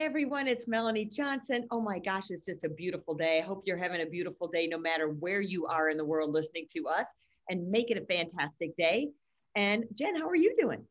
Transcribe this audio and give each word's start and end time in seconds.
Everyone, 0.00 0.46
it's 0.46 0.68
Melanie 0.68 1.06
Johnson. 1.06 1.66
Oh 1.72 1.80
my 1.80 1.98
gosh, 1.98 2.30
it's 2.30 2.44
just 2.44 2.62
a 2.62 2.68
beautiful 2.68 3.16
day. 3.16 3.40
I 3.40 3.44
hope 3.44 3.64
you're 3.66 3.76
having 3.76 4.00
a 4.00 4.06
beautiful 4.06 4.46
day 4.46 4.68
no 4.68 4.78
matter 4.78 5.08
where 5.08 5.40
you 5.40 5.66
are 5.66 5.90
in 5.90 5.96
the 5.96 6.04
world 6.04 6.30
listening 6.30 6.66
to 6.76 6.86
us 6.86 7.06
and 7.48 7.68
make 7.68 7.90
it 7.90 8.00
a 8.00 8.06
fantastic 8.06 8.76
day. 8.76 9.08
And 9.56 9.86
Jen, 9.94 10.14
how 10.14 10.28
are 10.28 10.36
you 10.36 10.54
doing? 10.56 10.84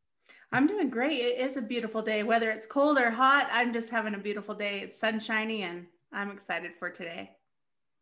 I'm 0.51 0.67
doing 0.67 0.89
great. 0.89 1.21
It 1.21 1.39
is 1.39 1.55
a 1.55 1.61
beautiful 1.61 2.01
day. 2.01 2.23
Whether 2.23 2.51
it's 2.51 2.67
cold 2.67 2.97
or 2.97 3.09
hot, 3.09 3.47
I'm 3.49 3.71
just 3.71 3.87
having 3.89 4.13
a 4.13 4.17
beautiful 4.17 4.53
day. 4.53 4.81
It's 4.81 4.99
sunshiny 4.99 5.63
and 5.63 5.85
I'm 6.11 6.29
excited 6.29 6.75
for 6.75 6.89
today. 6.89 7.31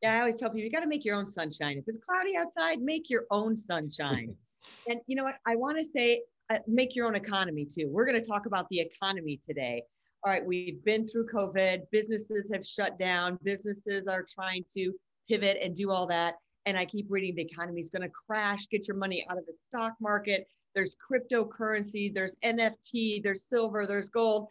Yeah, 0.02 0.16
I 0.16 0.20
always 0.22 0.38
tell 0.38 0.50
people 0.50 0.62
you 0.62 0.72
got 0.72 0.80
to 0.80 0.88
make 0.88 1.06
your 1.06 1.18
own 1.18 1.28
sunshine. 1.28 1.78
If 1.78 1.84
it's 1.86 2.00
cloudy 2.00 2.36
outside, 2.36 2.82
make 2.82 3.12
your 3.12 3.26
own 3.30 3.56
sunshine. 3.56 4.36
and 4.90 5.02
you 5.06 5.16
know 5.16 5.24
what? 5.24 5.36
I 5.46 5.56
want 5.56 5.78
to 5.78 5.86
say 5.86 6.24
uh, 6.50 6.58
make 6.68 6.96
your 6.96 7.06
own 7.06 7.16
economy 7.16 7.66
too. 7.66 7.90
We're 7.90 8.06
going 8.08 8.20
to 8.20 8.28
talk 8.28 8.48
about 8.48 8.68
the 8.70 8.80
economy 8.80 9.40
today 9.48 9.84
all 10.26 10.32
right, 10.32 10.44
we've 10.44 10.84
been 10.84 11.08
through 11.08 11.28
COVID, 11.28 11.84
businesses 11.92 12.50
have 12.52 12.66
shut 12.66 12.98
down, 12.98 13.38
businesses 13.44 14.08
are 14.08 14.26
trying 14.28 14.66
to 14.74 14.92
pivot 15.30 15.58
and 15.62 15.76
do 15.76 15.92
all 15.92 16.08
that. 16.08 16.34
And 16.66 16.76
I 16.76 16.86
keep 16.86 17.06
reading 17.10 17.36
the 17.36 17.44
economy 17.44 17.80
is 17.80 17.92
going 17.92 18.02
to 18.02 18.10
crash, 18.28 18.68
get 18.72 18.88
your 18.88 18.98
money 18.98 19.24
out 19.30 19.38
of 19.38 19.46
the 19.46 19.54
stock 19.68 19.94
market. 20.02 20.48
There's 20.74 20.96
cryptocurrency, 20.96 22.12
there's 22.12 22.38
NFT, 22.44 23.24
there's 23.24 23.44
silver, 23.48 23.86
there's 23.86 24.10
gold. 24.10 24.48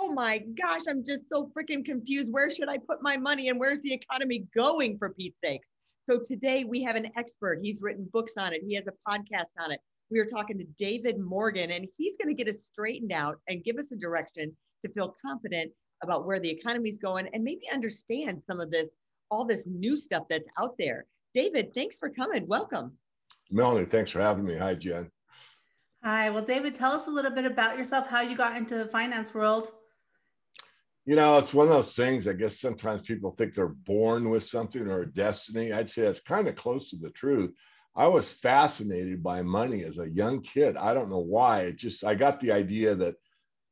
Oh 0.00 0.12
my 0.12 0.38
gosh, 0.60 0.82
I'm 0.88 1.04
just 1.04 1.28
so 1.32 1.48
freaking 1.56 1.84
confused. 1.84 2.32
Where 2.32 2.50
should 2.50 2.68
I 2.68 2.78
put 2.78 3.00
my 3.00 3.16
money 3.16 3.50
and 3.50 3.60
where's 3.60 3.80
the 3.82 3.92
economy 3.92 4.48
going 4.52 4.98
for 4.98 5.10
Pete's 5.10 5.38
sake? 5.44 5.62
So 6.10 6.18
today 6.24 6.64
we 6.64 6.82
have 6.82 6.96
an 6.96 7.08
expert. 7.16 7.60
He's 7.62 7.80
written 7.80 8.08
books 8.12 8.32
on 8.36 8.52
it, 8.52 8.62
he 8.66 8.74
has 8.74 8.88
a 8.88 9.08
podcast 9.08 9.52
on 9.60 9.70
it. 9.70 9.78
We 10.10 10.18
are 10.18 10.26
talking 10.26 10.58
to 10.58 10.64
David 10.76 11.20
Morgan, 11.20 11.70
and 11.70 11.86
he's 11.96 12.16
going 12.16 12.34
to 12.34 12.44
get 12.44 12.52
us 12.52 12.64
straightened 12.64 13.12
out 13.12 13.38
and 13.46 13.62
give 13.62 13.76
us 13.76 13.86
a 13.92 13.96
direction 13.96 14.54
to 14.84 14.92
feel 14.92 15.16
confident 15.24 15.72
about 16.02 16.26
where 16.26 16.38
the 16.38 16.50
economy 16.50 16.90
is 16.90 16.98
going 16.98 17.28
and 17.32 17.42
maybe 17.42 17.62
understand 17.72 18.42
some 18.46 18.60
of 18.60 18.70
this, 18.70 18.88
all 19.30 19.44
this 19.44 19.64
new 19.66 19.96
stuff 19.96 20.24
that's 20.28 20.48
out 20.60 20.76
there. 20.78 21.06
David, 21.34 21.74
thanks 21.74 21.98
for 21.98 22.10
coming. 22.10 22.46
Welcome. 22.46 22.92
Melanie, 23.50 23.86
thanks 23.86 24.10
for 24.10 24.20
having 24.20 24.44
me. 24.44 24.56
Hi, 24.56 24.74
Jen. 24.74 25.10
Hi. 26.02 26.30
Well, 26.30 26.44
David, 26.44 26.74
tell 26.74 26.92
us 26.92 27.06
a 27.06 27.10
little 27.10 27.30
bit 27.30 27.46
about 27.46 27.78
yourself, 27.78 28.06
how 28.06 28.20
you 28.20 28.36
got 28.36 28.56
into 28.56 28.76
the 28.76 28.86
finance 28.86 29.32
world. 29.34 29.68
You 31.06 31.16
know, 31.16 31.38
it's 31.38 31.52
one 31.52 31.66
of 31.66 31.72
those 31.72 31.94
things. 31.94 32.28
I 32.28 32.32
guess 32.32 32.60
sometimes 32.60 33.02
people 33.02 33.30
think 33.30 33.54
they're 33.54 33.68
born 33.68 34.30
with 34.30 34.42
something 34.42 34.86
or 34.86 35.02
a 35.02 35.12
destiny. 35.12 35.72
I'd 35.72 35.88
say 35.88 36.02
that's 36.02 36.20
kind 36.20 36.48
of 36.48 36.56
close 36.56 36.90
to 36.90 36.96
the 36.96 37.10
truth. 37.10 37.52
I 37.96 38.06
was 38.08 38.28
fascinated 38.28 39.22
by 39.22 39.42
money 39.42 39.82
as 39.82 39.98
a 39.98 40.08
young 40.08 40.40
kid. 40.40 40.76
I 40.76 40.94
don't 40.94 41.10
know 41.10 41.18
why. 41.18 41.60
It 41.60 41.76
just, 41.76 42.04
I 42.04 42.14
got 42.14 42.40
the 42.40 42.52
idea 42.52 42.94
that 42.96 43.16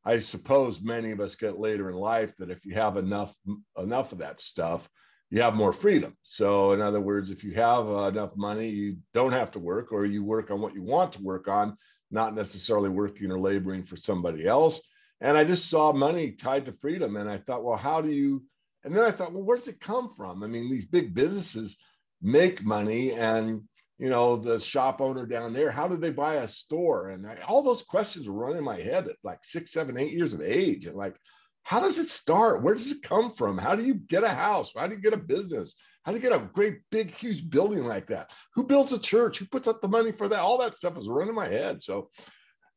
I 0.04 0.18
suppose 0.18 0.80
many 0.80 1.12
of 1.12 1.20
us 1.20 1.36
get 1.36 1.58
later 1.58 1.88
in 1.88 1.96
life 1.96 2.36
that 2.38 2.50
if 2.50 2.64
you 2.64 2.74
have 2.74 2.96
enough 2.96 3.36
enough 3.76 4.12
of 4.12 4.18
that 4.18 4.40
stuff, 4.40 4.88
you 5.30 5.40
have 5.40 5.54
more 5.54 5.72
freedom. 5.72 6.14
So, 6.22 6.72
in 6.72 6.82
other 6.82 7.00
words, 7.00 7.30
if 7.30 7.44
you 7.44 7.52
have 7.52 7.88
uh, 7.88 8.02
enough 8.02 8.36
money, 8.36 8.68
you 8.68 8.98
don't 9.14 9.32
have 9.32 9.50
to 9.52 9.58
work, 9.58 9.92
or 9.92 10.04
you 10.04 10.22
work 10.24 10.50
on 10.50 10.60
what 10.60 10.74
you 10.74 10.82
want 10.82 11.12
to 11.12 11.22
work 11.22 11.48
on, 11.48 11.76
not 12.10 12.34
necessarily 12.34 12.90
working 12.90 13.30
or 13.30 13.40
laboring 13.40 13.84
for 13.84 13.96
somebody 13.96 14.46
else. 14.46 14.80
And 15.20 15.36
I 15.38 15.44
just 15.44 15.70
saw 15.70 15.92
money 15.92 16.32
tied 16.32 16.66
to 16.66 16.72
freedom, 16.72 17.16
and 17.16 17.30
I 17.30 17.38
thought, 17.38 17.64
well, 17.64 17.78
how 17.78 18.00
do 18.00 18.10
you? 18.10 18.44
And 18.84 18.94
then 18.94 19.04
I 19.04 19.12
thought, 19.12 19.32
well, 19.32 19.44
where 19.44 19.56
does 19.56 19.68
it 19.68 19.80
come 19.80 20.12
from? 20.16 20.42
I 20.42 20.48
mean, 20.48 20.70
these 20.70 20.84
big 20.84 21.14
businesses 21.14 21.78
make 22.20 22.64
money, 22.64 23.12
and 23.12 23.62
you 23.98 24.08
know, 24.08 24.36
the 24.36 24.58
shop 24.58 25.00
owner 25.00 25.26
down 25.26 25.52
there, 25.52 25.70
how 25.70 25.86
did 25.86 26.00
they 26.00 26.10
buy 26.10 26.36
a 26.36 26.48
store? 26.48 27.10
And 27.10 27.26
I, 27.26 27.36
all 27.46 27.62
those 27.62 27.82
questions 27.82 28.28
were 28.28 28.34
running 28.34 28.58
in 28.58 28.64
my 28.64 28.80
head 28.80 29.06
at 29.06 29.16
like 29.22 29.44
six, 29.44 29.72
seven, 29.72 29.96
eight 29.96 30.12
years 30.12 30.34
of 30.34 30.40
age. 30.40 30.86
And 30.86 30.96
like, 30.96 31.16
how 31.62 31.80
does 31.80 31.98
it 31.98 32.08
start? 32.08 32.62
Where 32.62 32.74
does 32.74 32.90
it 32.90 33.02
come 33.02 33.30
from? 33.30 33.58
How 33.58 33.76
do 33.76 33.84
you 33.84 33.94
get 33.94 34.24
a 34.24 34.28
house? 34.28 34.72
How 34.76 34.86
do 34.86 34.94
you 34.94 35.00
get 35.00 35.12
a 35.12 35.18
business? 35.18 35.74
How 36.04 36.10
do 36.10 36.18
you 36.18 36.22
get 36.22 36.32
a 36.32 36.50
great, 36.52 36.78
big, 36.90 37.14
huge 37.14 37.48
building 37.48 37.84
like 37.84 38.06
that? 38.06 38.30
Who 38.54 38.64
builds 38.64 38.92
a 38.92 38.98
church? 38.98 39.38
Who 39.38 39.46
puts 39.46 39.68
up 39.68 39.80
the 39.80 39.88
money 39.88 40.10
for 40.10 40.28
that? 40.28 40.40
All 40.40 40.58
that 40.58 40.74
stuff 40.74 40.96
was 40.96 41.08
running 41.08 41.28
in 41.28 41.34
my 41.36 41.48
head. 41.48 41.82
So 41.82 42.10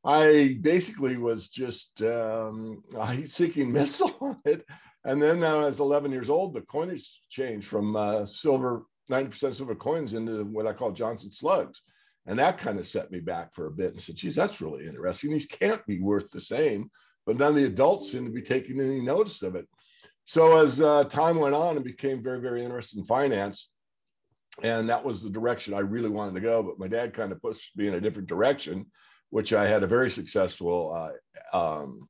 I 0.03 0.59
basically 0.61 1.17
was 1.17 1.47
just 1.47 2.03
um, 2.03 2.83
heat-seeking 2.93 3.71
missile 3.73 4.15
on 4.21 4.37
it. 4.45 4.63
And 5.03 5.21
then 5.21 5.43
uh, 5.43 5.61
as 5.61 5.79
11 5.79 6.11
years 6.11 6.29
old, 6.29 6.53
the 6.53 6.61
coinage 6.61 7.21
changed 7.29 7.67
from 7.67 7.95
uh, 7.95 8.25
silver 8.25 8.83
90% 9.09 9.43
of 9.43 9.55
silver 9.55 9.75
coins 9.75 10.13
into 10.13 10.43
what 10.45 10.67
I 10.67 10.73
call 10.73 10.91
Johnson 10.91 11.31
slugs. 11.31 11.81
And 12.25 12.39
that 12.39 12.57
kind 12.57 12.79
of 12.79 12.87
set 12.87 13.11
me 13.11 13.19
back 13.19 13.53
for 13.53 13.67
a 13.67 13.71
bit 13.71 13.93
and 13.93 14.01
said, 14.01 14.15
geez, 14.15 14.35
that's 14.35 14.61
really 14.61 14.87
interesting. 14.87 15.31
These 15.31 15.45
can't 15.45 15.85
be 15.85 15.99
worth 15.99 16.31
the 16.31 16.41
same, 16.41 16.89
but 17.25 17.37
none 17.37 17.49
of 17.49 17.55
the 17.55 17.65
adults 17.65 18.11
seem 18.11 18.25
to 18.25 18.31
be 18.31 18.41
taking 18.41 18.79
any 18.79 19.01
notice 19.01 19.43
of 19.43 19.55
it. 19.55 19.67
So 20.25 20.57
as 20.57 20.81
uh, 20.81 21.03
time 21.03 21.39
went 21.39 21.53
on 21.53 21.75
and 21.75 21.85
became 21.85 22.23
very, 22.23 22.41
very 22.41 22.63
interested 22.63 22.97
in 22.97 23.05
finance, 23.05 23.69
and 24.63 24.89
that 24.89 25.05
was 25.05 25.21
the 25.21 25.29
direction 25.29 25.73
I 25.73 25.79
really 25.79 26.09
wanted 26.09 26.33
to 26.35 26.41
go. 26.41 26.63
But 26.63 26.79
my 26.79 26.87
dad 26.87 27.13
kind 27.13 27.31
of 27.31 27.41
pushed 27.41 27.77
me 27.77 27.87
in 27.87 27.93
a 27.93 28.01
different 28.01 28.27
direction, 28.27 28.87
which 29.29 29.53
I 29.53 29.67
had 29.67 29.83
a 29.83 29.87
very 29.87 30.09
successful 30.09 31.11
uh, 31.53 31.57
um, 31.57 32.09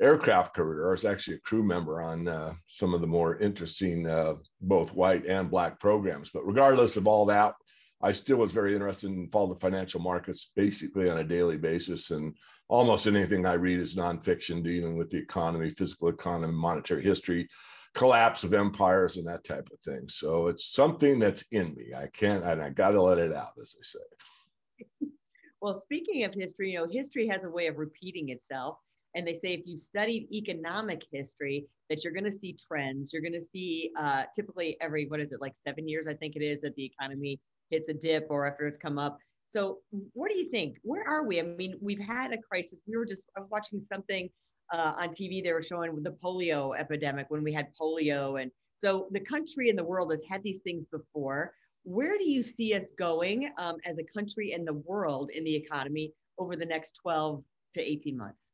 aircraft 0.00 0.54
career. 0.54 0.88
I 0.88 0.92
was 0.92 1.04
actually 1.04 1.36
a 1.36 1.40
crew 1.40 1.62
member 1.62 2.00
on 2.00 2.28
uh, 2.28 2.54
some 2.68 2.94
of 2.94 3.00
the 3.00 3.06
more 3.06 3.38
interesting, 3.38 4.06
uh, 4.06 4.34
both 4.60 4.94
white 4.94 5.26
and 5.26 5.50
black 5.50 5.80
programs. 5.80 6.30
But 6.32 6.46
regardless 6.46 6.96
of 6.96 7.06
all 7.06 7.26
that, 7.26 7.54
I 8.00 8.12
still 8.12 8.36
was 8.36 8.52
very 8.52 8.74
interested 8.74 9.10
in 9.10 9.28
follow 9.28 9.52
the 9.52 9.60
financial 9.60 10.00
markets 10.00 10.50
basically 10.54 11.10
on 11.10 11.18
a 11.18 11.24
daily 11.24 11.56
basis. 11.56 12.10
And 12.10 12.34
almost 12.68 13.06
anything 13.06 13.44
I 13.44 13.54
read 13.54 13.80
is 13.80 13.96
nonfiction 13.96 14.62
dealing 14.62 14.96
with 14.96 15.10
the 15.10 15.18
economy, 15.18 15.70
physical 15.70 16.08
economy, 16.08 16.52
monetary 16.52 17.02
history, 17.02 17.48
collapse 17.94 18.44
of 18.44 18.54
empires, 18.54 19.16
and 19.16 19.26
that 19.26 19.42
type 19.42 19.68
of 19.72 19.80
thing. 19.80 20.08
So 20.08 20.46
it's 20.46 20.72
something 20.72 21.18
that's 21.18 21.44
in 21.50 21.74
me. 21.74 21.92
I 21.96 22.06
can't, 22.06 22.44
and 22.44 22.62
I 22.62 22.70
got 22.70 22.90
to 22.90 23.02
let 23.02 23.18
it 23.18 23.32
out, 23.32 23.52
as 23.60 23.74
I 23.78 23.82
say. 23.82 25.08
Well, 25.60 25.74
speaking 25.74 26.22
of 26.22 26.32
history, 26.34 26.70
you 26.70 26.78
know, 26.78 26.86
history 26.86 27.26
has 27.26 27.42
a 27.42 27.50
way 27.50 27.66
of 27.66 27.78
repeating 27.78 28.28
itself 28.28 28.78
and 29.14 29.26
they 29.26 29.40
say 29.44 29.54
if 29.54 29.66
you 29.66 29.76
studied 29.76 30.28
economic 30.32 31.02
history 31.10 31.66
that 31.88 32.04
you're 32.04 32.12
going 32.12 32.24
to 32.24 32.30
see 32.30 32.54
trends. 32.54 33.12
You're 33.12 33.22
going 33.22 33.32
to 33.32 33.40
see 33.40 33.92
uh, 33.96 34.24
typically 34.34 34.76
every 34.80 35.06
what 35.06 35.20
is 35.20 35.32
it 35.32 35.40
like 35.40 35.54
seven 35.66 35.88
years 35.88 36.06
i 36.06 36.14
think 36.14 36.36
it 36.36 36.42
is 36.42 36.60
that 36.60 36.74
the 36.74 36.84
economy 36.84 37.40
hits 37.70 37.88
a 37.88 37.94
dip 37.94 38.26
or 38.30 38.46
after 38.46 38.66
it's 38.66 38.76
come 38.76 38.98
up. 38.98 39.18
So 39.50 39.78
what 40.12 40.30
do 40.30 40.38
you 40.38 40.50
think? 40.50 40.78
Where 40.82 41.06
are 41.06 41.26
we? 41.26 41.40
I 41.40 41.42
mean 41.42 41.78
we've 41.80 42.00
had 42.00 42.32
a 42.32 42.38
crisis. 42.38 42.78
We 42.86 42.96
were 42.96 43.06
just 43.06 43.24
watching 43.50 43.80
something 43.80 44.28
uh, 44.70 44.92
on 44.98 45.08
tv 45.10 45.42
they 45.42 45.52
were 45.54 45.62
showing 45.62 46.02
the 46.02 46.10
polio 46.10 46.78
epidemic 46.78 47.26
when 47.30 47.42
we 47.42 47.52
had 47.52 47.68
polio. 47.80 48.40
And 48.40 48.50
so 48.74 49.08
the 49.12 49.20
country 49.20 49.70
and 49.70 49.78
the 49.78 49.84
world 49.84 50.12
has 50.12 50.22
had 50.28 50.42
these 50.42 50.60
things 50.60 50.84
before. 50.92 51.54
Where 51.84 52.18
do 52.18 52.28
you 52.28 52.42
see 52.42 52.74
us 52.74 52.84
going 52.98 53.50
um, 53.56 53.76
as 53.86 53.98
a 53.98 54.04
country 54.04 54.52
and 54.52 54.66
the 54.66 54.74
world 54.74 55.30
in 55.30 55.42
the 55.44 55.54
economy 55.54 56.12
over 56.38 56.54
the 56.54 56.66
next 56.66 56.98
12 57.02 57.42
to 57.74 57.80
18 57.80 58.16
months 58.16 58.47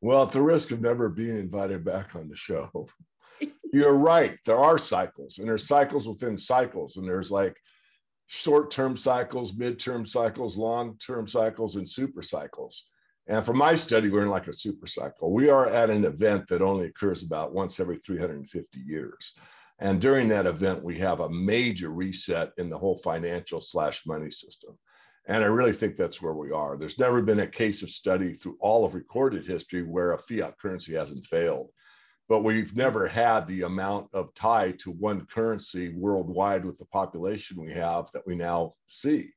well, 0.00 0.22
at 0.24 0.32
the 0.32 0.42
risk 0.42 0.70
of 0.70 0.80
never 0.80 1.08
being 1.08 1.38
invited 1.38 1.84
back 1.84 2.14
on 2.14 2.28
the 2.28 2.36
show, 2.36 2.88
you're 3.72 3.94
right. 3.94 4.38
There 4.46 4.58
are 4.58 4.78
cycles, 4.78 5.38
and 5.38 5.48
there's 5.48 5.66
cycles 5.66 6.08
within 6.08 6.38
cycles, 6.38 6.96
and 6.96 7.06
there's 7.06 7.30
like 7.30 7.56
short-term 8.26 8.96
cycles, 8.96 9.54
mid-term 9.54 10.06
cycles, 10.06 10.56
long-term 10.56 11.26
cycles, 11.26 11.76
and 11.76 11.88
super 11.88 12.22
cycles. 12.22 12.84
And 13.26 13.44
for 13.44 13.54
my 13.54 13.74
study, 13.74 14.08
we're 14.08 14.22
in 14.22 14.28
like 14.28 14.48
a 14.48 14.52
super 14.52 14.86
cycle. 14.86 15.32
We 15.32 15.50
are 15.50 15.68
at 15.68 15.90
an 15.90 16.04
event 16.04 16.48
that 16.48 16.62
only 16.62 16.86
occurs 16.86 17.22
about 17.22 17.52
once 17.52 17.78
every 17.78 17.98
350 17.98 18.80
years. 18.80 19.34
And 19.78 20.00
during 20.00 20.28
that 20.28 20.46
event, 20.46 20.82
we 20.82 20.98
have 20.98 21.20
a 21.20 21.30
major 21.30 21.90
reset 21.90 22.50
in 22.58 22.70
the 22.70 22.78
whole 22.78 22.98
financial 22.98 23.60
slash 23.60 24.04
money 24.06 24.30
system. 24.30 24.78
And 25.26 25.44
I 25.44 25.48
really 25.48 25.72
think 25.72 25.96
that's 25.96 26.22
where 26.22 26.34
we 26.34 26.50
are. 26.50 26.76
There's 26.76 26.98
never 26.98 27.22
been 27.22 27.40
a 27.40 27.46
case 27.46 27.82
of 27.82 27.90
study 27.90 28.32
through 28.34 28.56
all 28.60 28.84
of 28.84 28.94
recorded 28.94 29.46
history 29.46 29.82
where 29.82 30.12
a 30.12 30.18
fiat 30.18 30.58
currency 30.58 30.94
hasn't 30.94 31.26
failed. 31.26 31.70
But 32.28 32.44
we've 32.44 32.76
never 32.76 33.08
had 33.08 33.46
the 33.46 33.62
amount 33.62 34.08
of 34.12 34.32
tie 34.34 34.72
to 34.78 34.90
one 34.90 35.26
currency 35.26 35.88
worldwide 35.90 36.64
with 36.64 36.78
the 36.78 36.84
population 36.86 37.60
we 37.60 37.72
have 37.72 38.10
that 38.12 38.26
we 38.26 38.34
now 38.34 38.74
see. 38.86 39.32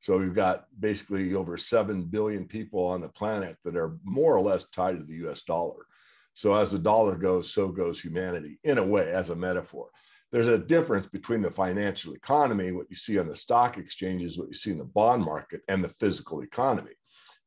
So 0.00 0.18
we've 0.18 0.34
got 0.34 0.64
basically 0.78 1.34
over 1.34 1.56
7 1.56 2.04
billion 2.04 2.46
people 2.46 2.84
on 2.84 3.00
the 3.00 3.08
planet 3.08 3.56
that 3.64 3.76
are 3.76 3.98
more 4.04 4.34
or 4.34 4.40
less 4.40 4.68
tied 4.68 4.98
to 4.98 5.04
the 5.04 5.28
US 5.28 5.42
dollar. 5.42 5.86
So 6.34 6.54
as 6.54 6.70
the 6.70 6.78
dollar 6.78 7.16
goes, 7.16 7.52
so 7.52 7.68
goes 7.68 8.00
humanity 8.00 8.60
in 8.62 8.78
a 8.78 8.86
way, 8.86 9.12
as 9.12 9.30
a 9.30 9.36
metaphor. 9.36 9.90
There's 10.30 10.46
a 10.46 10.58
difference 10.58 11.06
between 11.06 11.40
the 11.40 11.50
financial 11.50 12.12
economy, 12.12 12.72
what 12.72 12.90
you 12.90 12.96
see 12.96 13.18
on 13.18 13.28
the 13.28 13.34
stock 13.34 13.78
exchanges, 13.78 14.36
what 14.36 14.48
you 14.48 14.54
see 14.54 14.70
in 14.70 14.78
the 14.78 14.84
bond 14.84 15.24
market, 15.24 15.62
and 15.68 15.82
the 15.82 15.88
physical 15.88 16.42
economy. 16.42 16.92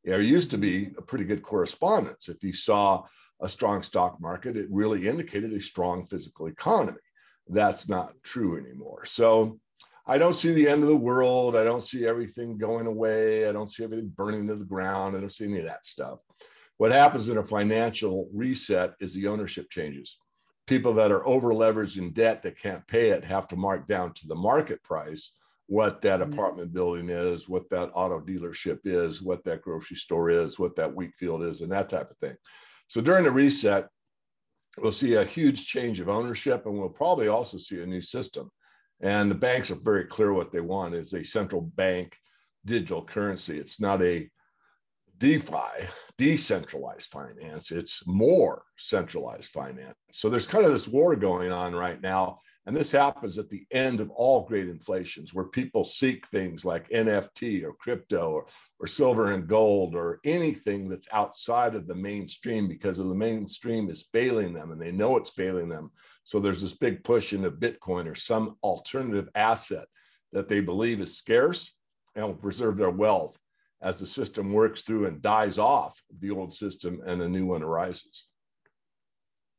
There 0.03 0.21
used 0.21 0.49
to 0.51 0.57
be 0.57 0.91
a 0.97 1.01
pretty 1.01 1.25
good 1.25 1.43
correspondence. 1.43 2.27
If 2.27 2.43
you 2.43 2.53
saw 2.53 3.03
a 3.39 3.47
strong 3.47 3.83
stock 3.83 4.19
market, 4.19 4.57
it 4.57 4.67
really 4.71 5.07
indicated 5.07 5.53
a 5.53 5.61
strong 5.61 6.05
physical 6.05 6.47
economy. 6.47 6.97
That's 7.47 7.87
not 7.87 8.13
true 8.23 8.57
anymore. 8.57 9.05
So 9.05 9.59
I 10.07 10.17
don't 10.17 10.33
see 10.33 10.51
the 10.51 10.67
end 10.67 10.81
of 10.81 10.89
the 10.89 10.95
world. 10.95 11.55
I 11.55 11.63
don't 11.63 11.83
see 11.83 12.07
everything 12.07 12.57
going 12.57 12.87
away. 12.87 13.47
I 13.47 13.51
don't 13.51 13.71
see 13.71 13.83
everything 13.83 14.09
burning 14.09 14.47
to 14.47 14.55
the 14.55 14.65
ground. 14.65 15.15
I 15.15 15.19
don't 15.19 15.31
see 15.31 15.45
any 15.45 15.59
of 15.59 15.65
that 15.65 15.85
stuff. 15.85 16.19
What 16.77 16.91
happens 16.91 17.29
in 17.29 17.37
a 17.37 17.43
financial 17.43 18.27
reset 18.33 18.93
is 18.99 19.13
the 19.13 19.27
ownership 19.27 19.69
changes. 19.69 20.17
People 20.67 20.93
that 20.93 21.11
are 21.11 21.25
over 21.27 21.49
leveraged 21.49 21.97
in 21.97 22.11
debt 22.11 22.43
that 22.43 22.59
can't 22.59 22.85
pay 22.87 23.09
it 23.09 23.23
have 23.25 23.47
to 23.49 23.55
mark 23.55 23.87
down 23.87 24.13
to 24.13 24.27
the 24.27 24.35
market 24.35 24.81
price 24.83 25.33
what 25.71 26.01
that 26.01 26.19
mm-hmm. 26.19 26.33
apartment 26.33 26.73
building 26.73 27.09
is, 27.09 27.47
what 27.47 27.69
that 27.69 27.91
auto 27.93 28.19
dealership 28.19 28.79
is, 28.83 29.21
what 29.21 29.41
that 29.45 29.61
grocery 29.61 29.95
store 29.95 30.29
is, 30.29 30.59
what 30.59 30.75
that 30.75 30.93
wheat 30.93 31.13
field 31.17 31.43
is, 31.43 31.61
and 31.61 31.71
that 31.71 31.87
type 31.87 32.11
of 32.11 32.17
thing. 32.17 32.35
So 32.89 32.99
during 32.99 33.23
the 33.23 33.31
reset, 33.31 33.87
we'll 34.77 34.91
see 34.91 35.13
a 35.13 35.23
huge 35.23 35.65
change 35.65 36.01
of 36.01 36.09
ownership, 36.09 36.65
and 36.65 36.77
we'll 36.77 36.89
probably 36.89 37.29
also 37.29 37.57
see 37.57 37.81
a 37.81 37.85
new 37.85 38.01
system. 38.01 38.51
And 38.99 39.31
the 39.31 39.35
banks 39.35 39.71
are 39.71 39.75
very 39.75 40.03
clear 40.03 40.33
what 40.33 40.51
they 40.51 40.59
want 40.59 40.93
is 40.93 41.13
a 41.13 41.23
central 41.23 41.61
bank 41.61 42.17
digital 42.65 43.05
currency. 43.05 43.57
It's 43.57 43.79
not 43.79 44.01
a 44.01 44.29
DeFi, 45.21 45.87
decentralized 46.17 47.09
finance. 47.11 47.71
It's 47.71 48.05
more 48.07 48.63
centralized 48.77 49.51
finance. 49.51 49.95
So 50.11 50.29
there's 50.29 50.47
kind 50.47 50.65
of 50.65 50.73
this 50.73 50.87
war 50.87 51.15
going 51.15 51.51
on 51.51 51.73
right 51.73 52.01
now 52.01 52.39
and 52.65 52.75
this 52.75 52.91
happens 52.91 53.39
at 53.39 53.49
the 53.49 53.65
end 53.71 53.99
of 53.99 54.11
all 54.11 54.45
great 54.45 54.69
inflations 54.69 55.33
where 55.33 55.45
people 55.45 55.83
seek 55.83 56.27
things 56.27 56.63
like 56.63 56.89
NFT 56.89 57.63
or 57.63 57.73
crypto 57.73 58.31
or, 58.31 58.45
or 58.79 58.85
silver 58.85 59.33
and 59.33 59.47
gold 59.47 59.95
or 59.95 60.19
anything 60.23 60.87
that's 60.87 61.07
outside 61.11 61.73
of 61.73 61.87
the 61.87 61.95
mainstream 61.95 62.67
because 62.67 62.99
of 62.99 63.09
the 63.09 63.15
mainstream 63.15 63.89
is 63.89 64.07
failing 64.13 64.53
them 64.53 64.71
and 64.71 64.79
they 64.79 64.91
know 64.91 65.17
it's 65.17 65.31
failing 65.31 65.69
them. 65.69 65.89
So 66.23 66.39
there's 66.39 66.61
this 66.61 66.73
big 66.73 67.03
push 67.03 67.33
into 67.33 67.49
Bitcoin 67.49 68.07
or 68.07 68.15
some 68.15 68.57
alternative 68.61 69.29
asset 69.33 69.87
that 70.31 70.47
they 70.47 70.59
believe 70.59 71.01
is 71.01 71.17
scarce 71.17 71.75
and 72.15 72.25
will 72.25 72.35
preserve 72.35 72.77
their 72.77 72.91
wealth 72.91 73.37
as 73.81 73.97
the 73.97 74.05
system 74.05 74.53
works 74.53 74.81
through 74.81 75.05
and 75.05 75.21
dies 75.21 75.57
off 75.57 76.01
the 76.19 76.31
old 76.31 76.53
system 76.53 77.01
and 77.05 77.21
a 77.21 77.29
new 77.29 77.45
one 77.45 77.63
arises. 77.63 78.27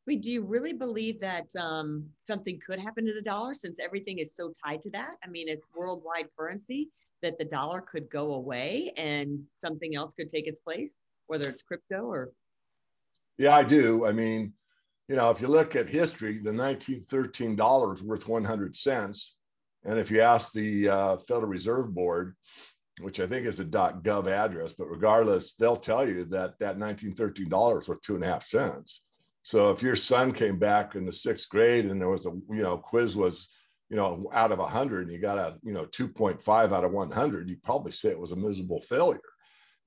Mean, 0.07 0.21
do 0.21 0.33
you 0.33 0.43
really 0.43 0.73
believe 0.73 1.21
that 1.21 1.47
um, 1.57 2.07
something 2.27 2.61
could 2.65 2.81
happen 2.81 3.07
to 3.07 3.13
the 3.13 3.23
dollar 3.23 3.55
since 3.55 3.79
everything 3.79 4.19
is 4.19 4.35
so 4.35 4.53
tied 4.65 4.83
to 4.83 4.91
that? 4.91 5.15
I 5.25 5.29
mean, 5.29 5.49
it's 5.49 5.67
worldwide 5.77 6.29
currency 6.37 6.91
that 7.23 7.39
the 7.39 7.45
dollar 7.45 7.81
could 7.81 8.11
go 8.11 8.35
away 8.35 8.93
and 8.97 9.45
something 9.65 9.95
else 9.95 10.13
could 10.13 10.29
take 10.29 10.49
its 10.49 10.61
place, 10.61 10.93
whether 11.29 11.49
it's 11.49 11.63
crypto 11.63 12.03
or. 12.03 12.33
Yeah, 13.39 13.55
I 13.55 13.63
do. 13.63 14.05
I 14.05 14.13
mean, 14.13 14.55
you 15.09 15.15
know, 15.15 15.31
if 15.31 15.41
you 15.41 15.47
look 15.47 15.77
at 15.77 15.89
history, 15.89 16.39
the 16.39 16.53
1913 16.53 17.55
dollars 17.55 18.01
is 18.01 18.05
worth 18.05 18.27
100 18.27 18.75
cents, 18.75 19.37
and 19.85 19.99
if 19.99 20.11
you 20.11 20.21
ask 20.21 20.53
the 20.53 20.89
uh, 20.89 21.17
Federal 21.17 21.49
Reserve 21.49 21.93
Board, 21.95 22.37
which 23.01 23.21
I 23.21 23.27
think 23.27 23.47
is 23.47 23.61
a 23.61 23.65
.gov 23.65 24.29
address, 24.29 24.73
but 24.73 24.91
regardless, 24.91 25.55
they'll 25.55 25.77
tell 25.77 26.07
you 26.07 26.25
that 26.27 26.59
that 26.59 26.79
1913 26.79 27.49
dollars 27.49 27.89
worth 27.89 28.03
two 28.03 28.15
and 28.15 28.25
a 28.25 28.29
half 28.29 28.43
cents. 28.43 29.03
So 29.43 29.71
if 29.71 29.83
your 29.83 29.97
son 29.97 30.33
came 30.33 30.59
back 30.59 30.95
in 30.95 31.05
the 31.05 31.13
sixth 31.13 31.49
grade 31.49 31.87
and 31.87 32.01
there 32.01 32.09
was 32.09 32.27
a, 32.27 32.31
you 32.51 32.63
know, 32.63 32.77
quiz 32.77 33.17
was, 33.17 33.49
you 33.89 33.97
know, 33.97 34.31
out 34.33 34.53
of 34.53 34.59
100 34.59 35.03
and 35.03 35.13
you 35.13 35.21
got 35.21 35.39
a, 35.39 35.59
you 35.63 35.73
know, 35.73 35.85
2.5 35.87 36.73
out 36.73 36.85
of 36.85 36.93
100, 36.93 37.49
you'd 37.49 37.63
probably 37.63 37.93
say 37.93 38.11
it 38.11 38.19
was 38.19 38.31
a 38.31 38.37
miserable 38.37 38.81
failure. 38.81 39.21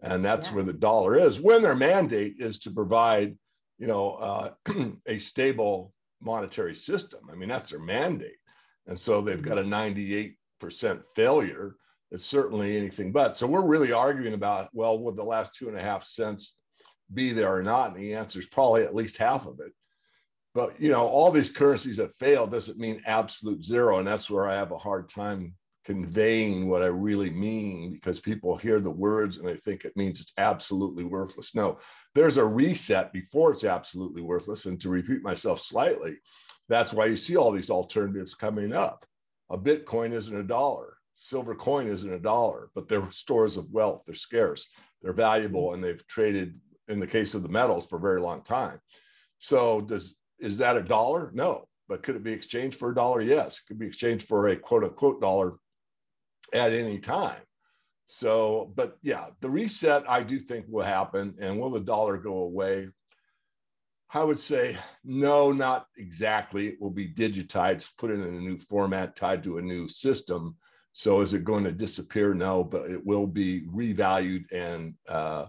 And 0.01 0.25
that's 0.25 0.50
yeah. 0.50 0.56
where 0.56 0.63
the 0.63 0.74
dollar 0.74 1.18
is 1.18 1.40
when 1.40 1.62
their 1.62 1.75
mandate 1.75 2.36
is 2.40 2.60
to 2.60 2.72
provide, 2.72 3.38
you 3.78 3.88
know, 3.88 4.16
uh, 4.16 4.50
a 5.08 5.19
stable 5.19 5.94
monetary 6.22 6.75
system. 6.75 7.22
I 7.31 7.36
mean, 7.36 7.50
that's 7.50 7.72
their 7.72 7.80
mandate. 7.80 8.38
And 8.88 9.00
so 9.00 9.22
they've 9.22 9.42
got 9.42 9.58
a 9.58 9.63
98% 9.63 10.36
failure. 11.16 11.75
It's 12.15 12.25
certainly 12.25 12.75
anything 12.75 13.12
but. 13.12 13.38
So 13.38 13.45
we're 13.45 13.62
really 13.62 13.91
arguing 13.91 14.33
about, 14.33 14.69
well, 14.73 14.97
would 15.00 15.15
the 15.15 15.23
last 15.23 15.53
two 15.53 15.67
and 15.67 15.77
a 15.77 15.81
half 15.81 16.03
cents 16.03 16.57
be 17.13 17.33
there 17.33 17.56
or 17.56 17.62
not? 17.62 17.89
And 17.89 17.97
the 17.97 18.15
answer 18.15 18.39
is 18.39 18.47
probably 18.47 18.83
at 18.83 18.95
least 18.95 19.17
half 19.17 19.45
of 19.45 19.59
it. 19.59 19.73
But 20.56 20.79
you 20.81 20.89
know, 20.89 21.06
all 21.07 21.31
these 21.31 21.51
currencies 21.51 21.97
that 21.97 22.15
fail 22.15 22.47
doesn't 22.47 22.79
mean 22.79 23.03
absolute 23.06 23.63
zero, 23.63 24.00
and 24.00 24.07
that's 24.07 24.29
where 24.29 24.47
I 24.47 24.56
have 24.56 24.71
a 24.71 24.77
hard 24.77 25.09
time 25.09 25.53
conveying 25.85 26.67
what 26.67 26.81
I 26.81 26.88
really 26.88 27.29
mean 27.29 27.94
because 27.94 28.19
people 28.19 28.57
hear 28.57 28.79
the 28.79 28.89
words 28.89 29.38
and 29.38 29.47
they 29.47 29.56
think 29.56 29.85
it 29.85 29.95
means 29.95 30.19
it's 30.19 30.33
absolutely 30.38 31.03
worthless. 31.03 31.53
No, 31.53 31.77
there's 32.15 32.38
a 32.38 32.45
reset 32.45 33.13
before 33.13 33.51
it's 33.51 33.63
absolutely 33.63 34.23
worthless. 34.23 34.65
And 34.65 34.81
to 34.81 34.89
repeat 34.89 35.21
myself 35.21 35.59
slightly, 35.62 36.17
that's 36.67 36.91
why 36.91 37.06
you 37.06 37.15
see 37.15 37.35
all 37.35 37.51
these 37.51 37.69
alternatives 37.69 38.33
coming 38.33 38.73
up. 38.73 39.06
A 39.51 39.57
Bitcoin 39.57 40.12
isn't 40.12 40.35
a 40.35 40.41
dollar, 40.41 40.94
silver 41.15 41.56
coin 41.56 41.88
isn't 41.88 42.13
a 42.13 42.19
dollar, 42.19 42.69
but 42.75 42.88
they're 42.88 43.12
stores 43.12 43.57
of 43.57 43.71
wealth. 43.71 44.03
They're 44.06 44.15
scarce, 44.15 44.67
they're 45.01 45.13
valuable, 45.13 45.73
and 45.73 45.83
they've 45.83 46.06
traded 46.07 46.59
in 46.88 47.00
the 47.00 47.07
case 47.07 47.33
of 47.33 47.44
the 47.44 47.50
metals 47.50 47.88
for 47.88 47.97
a 47.97 48.01
very 48.01 48.21
long 48.21 48.44
time. 48.44 48.79
So 49.39 49.81
does 49.81 50.15
is 50.39 50.57
that 50.57 50.77
a 50.77 50.83
dollar? 50.83 51.31
No. 51.33 51.67
But 51.88 52.03
could 52.03 52.15
it 52.15 52.23
be 52.23 52.33
exchanged 52.33 52.77
for 52.77 52.91
a 52.91 52.95
dollar? 52.95 53.21
Yes. 53.21 53.57
It 53.57 53.67
could 53.67 53.79
be 53.79 53.88
exchanged 53.88 54.27
for 54.27 54.47
a 54.47 54.56
quote 54.56 54.83
unquote 54.83 55.21
dollar 55.21 55.53
at 56.53 56.73
any 56.73 57.00
time. 57.00 57.41
So, 58.07 58.71
but 58.75 58.97
yeah, 59.01 59.27
the 59.41 59.50
reset 59.50 60.03
I 60.09 60.23
do 60.23 60.39
think 60.39 60.65
will 60.67 60.83
happen. 60.83 61.35
And 61.39 61.59
will 61.59 61.71
the 61.71 61.79
dollar 61.79 62.17
go 62.17 62.38
away? 62.38 62.89
I 64.13 64.23
would 64.23 64.39
say 64.39 64.77
no, 65.03 65.51
not 65.51 65.88
exactly. 65.97 66.67
It 66.67 66.81
will 66.81 66.91
be 66.91 67.12
digitized, 67.12 67.91
put 67.97 68.12
in 68.12 68.21
a 68.21 68.31
new 68.31 68.57
format, 68.57 69.15
tied 69.15 69.44
to 69.44 69.57
a 69.57 69.62
new 69.62 69.88
system. 69.88 70.56
So, 70.97 71.19
is 71.19 71.33
it 71.33 71.44
going 71.44 71.65
to 71.65 71.74
disappear? 71.74 72.33
No, 72.33 72.63
but 72.63 72.89
it 72.89 73.06
will 73.06 73.27
be 73.27 73.63
revalued 73.63 74.50
and 74.53 74.94
uh, 75.09 75.47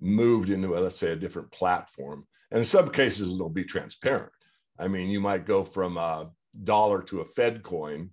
moved 0.00 0.48
into, 0.48 0.74
a, 0.74 0.80
let's 0.80 0.98
say, 0.98 1.12
a 1.12 1.16
different 1.16 1.52
platform. 1.52 2.26
And 2.50 2.60
in 2.60 2.64
some 2.64 2.88
cases, 2.88 3.34
it'll 3.34 3.50
be 3.50 3.64
transparent. 3.64 4.32
I 4.78 4.88
mean, 4.88 5.10
you 5.10 5.20
might 5.20 5.44
go 5.44 5.62
from 5.62 5.98
a 5.98 6.30
dollar 6.64 7.02
to 7.02 7.20
a 7.20 7.26
Fed 7.26 7.62
coin. 7.62 8.12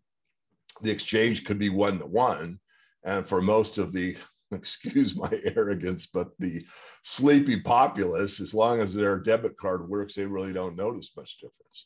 The 0.81 0.91
exchange 0.91 1.45
could 1.45 1.57
be 1.57 1.69
one 1.69 1.97
to 2.00 2.07
one. 2.07 2.59
And 3.05 3.25
for 3.25 3.39
most 3.39 3.77
of 3.77 3.93
the, 3.93 4.17
excuse 4.51 5.15
my 5.15 5.31
arrogance, 5.55 6.07
but 6.07 6.31
the 6.39 6.65
sleepy 7.05 7.61
populace, 7.61 8.41
as 8.41 8.53
long 8.53 8.81
as 8.81 8.93
their 8.93 9.17
debit 9.17 9.55
card 9.55 9.88
works, 9.88 10.15
they 10.15 10.25
really 10.25 10.51
don't 10.51 10.75
notice 10.75 11.11
much 11.15 11.38
difference. 11.38 11.85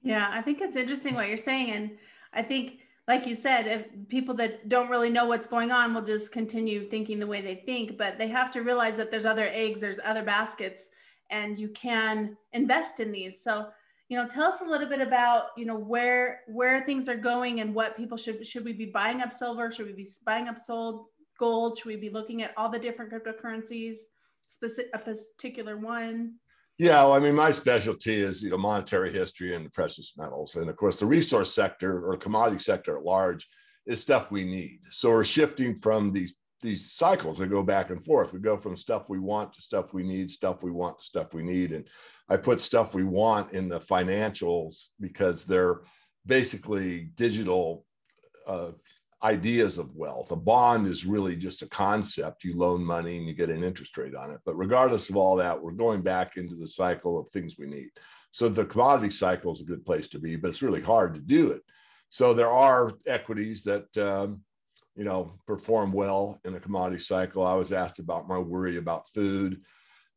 Yeah, 0.00 0.28
I 0.30 0.42
think 0.42 0.60
it's 0.60 0.76
interesting 0.76 1.16
what 1.16 1.26
you're 1.26 1.36
saying. 1.36 1.72
And 1.72 1.90
I 2.32 2.42
think 2.42 2.78
like 3.06 3.26
you 3.26 3.34
said, 3.34 3.66
if 3.66 4.08
people 4.08 4.34
that 4.36 4.68
don't 4.68 4.88
really 4.88 5.10
know 5.10 5.26
what's 5.26 5.46
going 5.46 5.70
on 5.70 5.92
will 5.92 6.02
just 6.02 6.32
continue 6.32 6.88
thinking 6.88 7.18
the 7.18 7.26
way 7.26 7.42
they 7.42 7.56
think, 7.66 7.98
but 7.98 8.18
they 8.18 8.28
have 8.28 8.50
to 8.52 8.62
realize 8.62 8.96
that 8.96 9.10
there's 9.10 9.26
other 9.26 9.48
eggs, 9.52 9.80
there's 9.80 9.98
other 10.04 10.22
baskets, 10.22 10.88
and 11.30 11.58
you 11.58 11.68
can 11.70 12.36
invest 12.52 13.00
in 13.00 13.12
these. 13.12 13.42
So, 13.42 13.66
you 14.08 14.16
know, 14.16 14.26
tell 14.26 14.44
us 14.44 14.62
a 14.62 14.64
little 14.64 14.88
bit 14.88 15.00
about, 15.00 15.48
you 15.56 15.66
know, 15.66 15.76
where 15.76 16.40
where 16.46 16.84
things 16.84 17.08
are 17.08 17.16
going 17.16 17.60
and 17.60 17.74
what 17.74 17.96
people 17.96 18.16
should 18.16 18.46
should 18.46 18.64
we 18.64 18.72
be 18.72 18.86
buying 18.86 19.20
up 19.20 19.32
silver? 19.32 19.70
Should 19.70 19.86
we 19.86 19.92
be 19.92 20.08
buying 20.24 20.48
up 20.48 20.58
sold 20.58 21.06
gold? 21.38 21.76
Should 21.76 21.86
we 21.86 21.96
be 21.96 22.10
looking 22.10 22.42
at 22.42 22.52
all 22.56 22.70
the 22.70 22.78
different 22.78 23.12
cryptocurrencies, 23.12 23.98
specific 24.48 24.90
a 24.94 24.98
particular 24.98 25.76
one? 25.76 26.34
Yeah, 26.78 27.04
well, 27.04 27.12
I 27.12 27.20
mean, 27.20 27.34
my 27.36 27.52
specialty 27.52 28.14
is 28.14 28.42
you 28.42 28.50
know 28.50 28.58
monetary 28.58 29.12
history 29.12 29.54
and 29.54 29.72
precious 29.72 30.14
metals, 30.16 30.56
and 30.56 30.68
of 30.68 30.76
course, 30.76 30.98
the 30.98 31.06
resource 31.06 31.54
sector 31.54 32.04
or 32.04 32.16
commodity 32.16 32.58
sector 32.58 32.96
at 32.96 33.04
large 33.04 33.46
is 33.86 34.00
stuff 34.00 34.30
we 34.32 34.44
need. 34.44 34.80
So 34.90 35.10
we're 35.10 35.24
shifting 35.24 35.76
from 35.76 36.12
these 36.12 36.34
these 36.62 36.92
cycles 36.92 37.38
that 37.38 37.46
go 37.48 37.62
back 37.62 37.90
and 37.90 38.04
forth. 38.04 38.32
We 38.32 38.40
go 38.40 38.56
from 38.56 38.76
stuff 38.76 39.08
we 39.08 39.20
want 39.20 39.52
to 39.52 39.62
stuff 39.62 39.94
we 39.94 40.02
need, 40.02 40.30
stuff 40.30 40.62
we 40.62 40.72
want 40.72 40.98
to 40.98 41.04
stuff 41.04 41.32
we 41.32 41.42
need, 41.44 41.70
and 41.70 41.86
I 42.28 42.38
put 42.38 42.60
stuff 42.60 42.92
we 42.94 43.04
want 43.04 43.52
in 43.52 43.68
the 43.68 43.78
financials 43.78 44.88
because 44.98 45.44
they're 45.44 45.82
basically 46.26 47.10
digital 47.14 47.84
uh, 48.48 48.72
ideas 49.24 49.78
of 49.78 49.96
wealth. 49.96 50.30
A 50.30 50.36
bond 50.36 50.86
is 50.86 51.06
really 51.06 51.34
just 51.34 51.62
a 51.62 51.68
concept. 51.68 52.44
You 52.44 52.56
loan 52.56 52.84
money 52.84 53.16
and 53.16 53.26
you 53.26 53.32
get 53.32 53.48
an 53.48 53.64
interest 53.64 53.96
rate 53.96 54.14
on 54.14 54.30
it. 54.30 54.40
But 54.44 54.54
regardless 54.56 55.08
of 55.08 55.16
all 55.16 55.36
that, 55.36 55.60
we're 55.60 55.72
going 55.72 56.02
back 56.02 56.36
into 56.36 56.54
the 56.54 56.68
cycle 56.68 57.18
of 57.18 57.30
things 57.30 57.56
we 57.58 57.66
need. 57.66 57.88
So 58.32 58.48
the 58.48 58.66
commodity 58.66 59.10
cycle 59.10 59.52
is 59.52 59.62
a 59.62 59.64
good 59.64 59.84
place 59.86 60.08
to 60.08 60.18
be, 60.18 60.36
but 60.36 60.50
it's 60.50 60.62
really 60.62 60.82
hard 60.82 61.14
to 61.14 61.20
do 61.20 61.52
it. 61.52 61.62
So 62.10 62.34
there 62.34 62.50
are 62.50 62.92
equities 63.06 63.64
that 63.64 63.96
um, 63.96 64.42
you 64.94 65.04
know 65.04 65.38
perform 65.46 65.92
well 65.92 66.38
in 66.44 66.54
a 66.54 66.60
commodity 66.60 67.02
cycle. 67.02 67.44
I 67.44 67.54
was 67.54 67.72
asked 67.72 67.98
about 67.98 68.28
my 68.28 68.38
worry 68.38 68.76
about 68.76 69.08
food. 69.08 69.62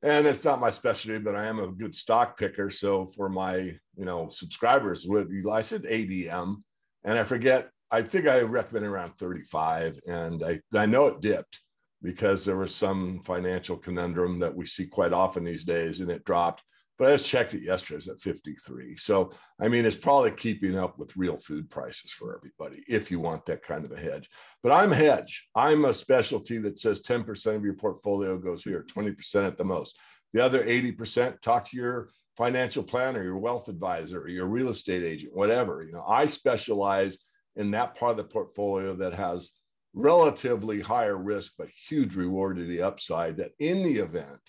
and 0.03 0.27
it's 0.27 0.43
not 0.43 0.59
my 0.59 0.69
specialty, 0.69 1.17
but 1.17 1.35
I 1.35 1.45
am 1.45 1.59
a 1.59 1.67
good 1.67 1.95
stock 1.95 2.37
picker. 2.37 2.69
So 2.69 3.07
for 3.07 3.29
my 3.29 3.57
you 3.57 4.05
know 4.05 4.29
subscribers, 4.29 5.07
I 5.51 5.61
said 5.61 5.83
ADM, 5.83 6.57
and 7.03 7.17
I 7.17 7.23
forget. 7.23 7.69
I 7.91 8.01
think 8.01 8.27
I 8.27 8.41
recommend 8.41 8.85
around 8.85 9.17
35, 9.17 9.99
and 10.07 10.43
I 10.43 10.59
I 10.75 10.85
know 10.85 11.07
it 11.07 11.21
dipped 11.21 11.61
because 12.01 12.45
there 12.45 12.57
was 12.57 12.75
some 12.75 13.21
financial 13.21 13.77
conundrum 13.77 14.39
that 14.39 14.55
we 14.55 14.65
see 14.65 14.85
quite 14.85 15.13
often 15.13 15.43
these 15.43 15.63
days, 15.63 15.99
and 15.99 16.11
it 16.11 16.25
dropped. 16.25 16.63
But 16.97 17.09
I 17.09 17.11
just 17.13 17.27
checked 17.27 17.53
it 17.53 17.61
yesterday; 17.61 17.97
it's 17.97 18.07
at 18.07 18.19
53. 18.19 18.97
So 18.97 19.31
I 19.61 19.67
mean, 19.67 19.85
it's 19.85 19.95
probably 19.95 20.31
keeping 20.31 20.77
up 20.77 20.99
with 20.99 21.15
real 21.15 21.37
food 21.37 21.69
prices 21.69 22.11
for 22.11 22.35
everybody 22.35 22.83
if 22.87 23.09
you 23.09 23.19
want 23.19 23.45
that 23.45 23.63
kind 23.63 23.85
of 23.85 23.91
a 23.91 23.99
hedge. 23.99 24.29
But 24.63 24.73
I'm 24.73 24.91
hedge. 24.91 25.47
I'm 25.55 25.85
a 25.85 25.93
specialty 25.93 26.57
that 26.59 26.79
says 26.79 27.01
10% 27.01 27.55
of 27.55 27.63
your 27.63 27.75
portfolio 27.75 28.37
goes 28.37 28.63
here, 28.63 28.83
20% 28.83 29.47
at 29.47 29.57
the 29.57 29.63
most. 29.63 29.97
The 30.33 30.43
other 30.43 30.65
80%, 30.65 31.39
talk 31.41 31.69
to 31.69 31.77
your 31.77 32.09
financial 32.35 32.83
planner, 32.83 33.23
your 33.23 33.37
wealth 33.37 33.69
advisor, 33.69 34.27
your 34.27 34.45
real 34.45 34.69
estate 34.69 35.03
agent, 35.03 35.35
whatever. 35.35 35.83
You 35.83 35.93
know, 35.93 36.03
I 36.07 36.25
specialize 36.25 37.17
in 37.57 37.71
that 37.71 37.95
part 37.95 38.11
of 38.11 38.17
the 38.17 38.23
portfolio 38.23 38.95
that 38.95 39.13
has 39.13 39.51
relatively 39.93 40.79
higher 40.79 41.17
risk, 41.17 41.53
but 41.57 41.67
huge 41.89 42.15
reward 42.15 42.57
to 42.57 42.65
the 42.65 42.81
upside 42.81 43.37
that 43.37 43.51
in 43.59 43.83
the 43.83 43.97
event 43.97 44.39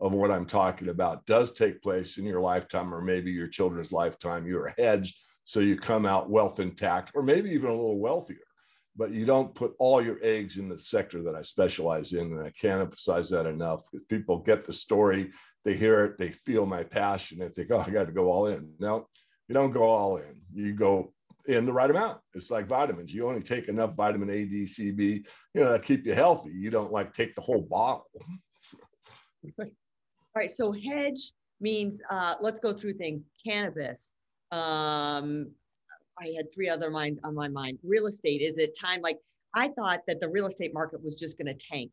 of 0.00 0.12
what 0.12 0.30
I'm 0.30 0.46
talking 0.46 0.88
about 0.88 1.26
does 1.26 1.52
take 1.52 1.82
place 1.82 2.18
in 2.18 2.24
your 2.24 2.40
lifetime 2.40 2.92
or 2.92 3.00
maybe 3.00 3.30
your 3.30 3.46
children's 3.46 3.92
lifetime, 3.92 4.46
you're 4.46 4.74
hedged 4.76 5.18
so 5.44 5.60
you 5.60 5.76
come 5.76 6.06
out 6.06 6.30
wealth 6.30 6.58
intact 6.58 7.12
or 7.14 7.22
maybe 7.22 7.50
even 7.50 7.68
a 7.68 7.74
little 7.74 7.98
wealthier. 7.98 8.38
But 8.96 9.10
you 9.10 9.26
don't 9.26 9.54
put 9.54 9.74
all 9.78 10.02
your 10.02 10.18
eggs 10.22 10.56
in 10.56 10.68
the 10.68 10.78
sector 10.78 11.22
that 11.24 11.34
I 11.34 11.42
specialize 11.42 12.12
in. 12.12 12.32
And 12.32 12.42
I 12.42 12.50
can't 12.50 12.80
emphasize 12.80 13.28
that 13.30 13.44
enough 13.44 13.82
because 13.90 14.06
people 14.06 14.38
get 14.38 14.64
the 14.64 14.72
story, 14.72 15.32
they 15.64 15.74
hear 15.74 16.04
it, 16.04 16.16
they 16.16 16.30
feel 16.30 16.64
my 16.64 16.84
passion, 16.84 17.38
they 17.40 17.48
think, 17.48 17.70
oh, 17.72 17.84
I 17.84 17.90
got 17.90 18.06
to 18.06 18.12
go 18.12 18.30
all 18.30 18.46
in. 18.46 18.72
No, 18.78 19.08
you 19.48 19.54
don't 19.54 19.72
go 19.72 19.82
all 19.82 20.18
in. 20.18 20.40
You 20.52 20.72
go 20.74 21.12
in 21.46 21.66
the 21.66 21.72
right 21.72 21.90
amount. 21.90 22.20
It's 22.34 22.50
like 22.50 22.66
vitamins. 22.66 23.12
You 23.12 23.28
only 23.28 23.42
take 23.42 23.68
enough 23.68 23.94
vitamin 23.94 24.30
A, 24.30 24.44
D, 24.44 24.66
C, 24.66 24.90
B, 24.90 25.24
you 25.54 25.62
know, 25.62 25.72
that 25.72 25.82
keep 25.82 26.06
you 26.06 26.14
healthy. 26.14 26.50
You 26.50 26.70
don't 26.70 26.92
like 26.92 27.12
take 27.12 27.34
the 27.34 27.40
whole 27.40 27.62
bottle. 27.62 28.06
All 29.58 29.66
right. 30.36 30.50
So 30.50 30.72
hedge 30.72 31.32
means 31.60 32.00
uh, 32.10 32.34
let's 32.40 32.60
go 32.60 32.72
through 32.72 32.94
things. 32.94 33.22
Cannabis. 33.44 34.12
Um, 34.52 35.50
I 36.18 36.32
had 36.36 36.52
three 36.54 36.68
other 36.68 36.90
minds 36.90 37.20
on 37.24 37.34
my 37.34 37.48
mind. 37.48 37.78
Real 37.82 38.06
estate. 38.06 38.40
Is 38.40 38.56
it 38.56 38.78
time? 38.78 39.00
Like 39.00 39.18
I 39.54 39.68
thought 39.68 40.00
that 40.06 40.20
the 40.20 40.28
real 40.28 40.46
estate 40.46 40.72
market 40.72 41.02
was 41.02 41.16
just 41.16 41.36
going 41.38 41.46
to 41.46 41.66
tank. 41.66 41.90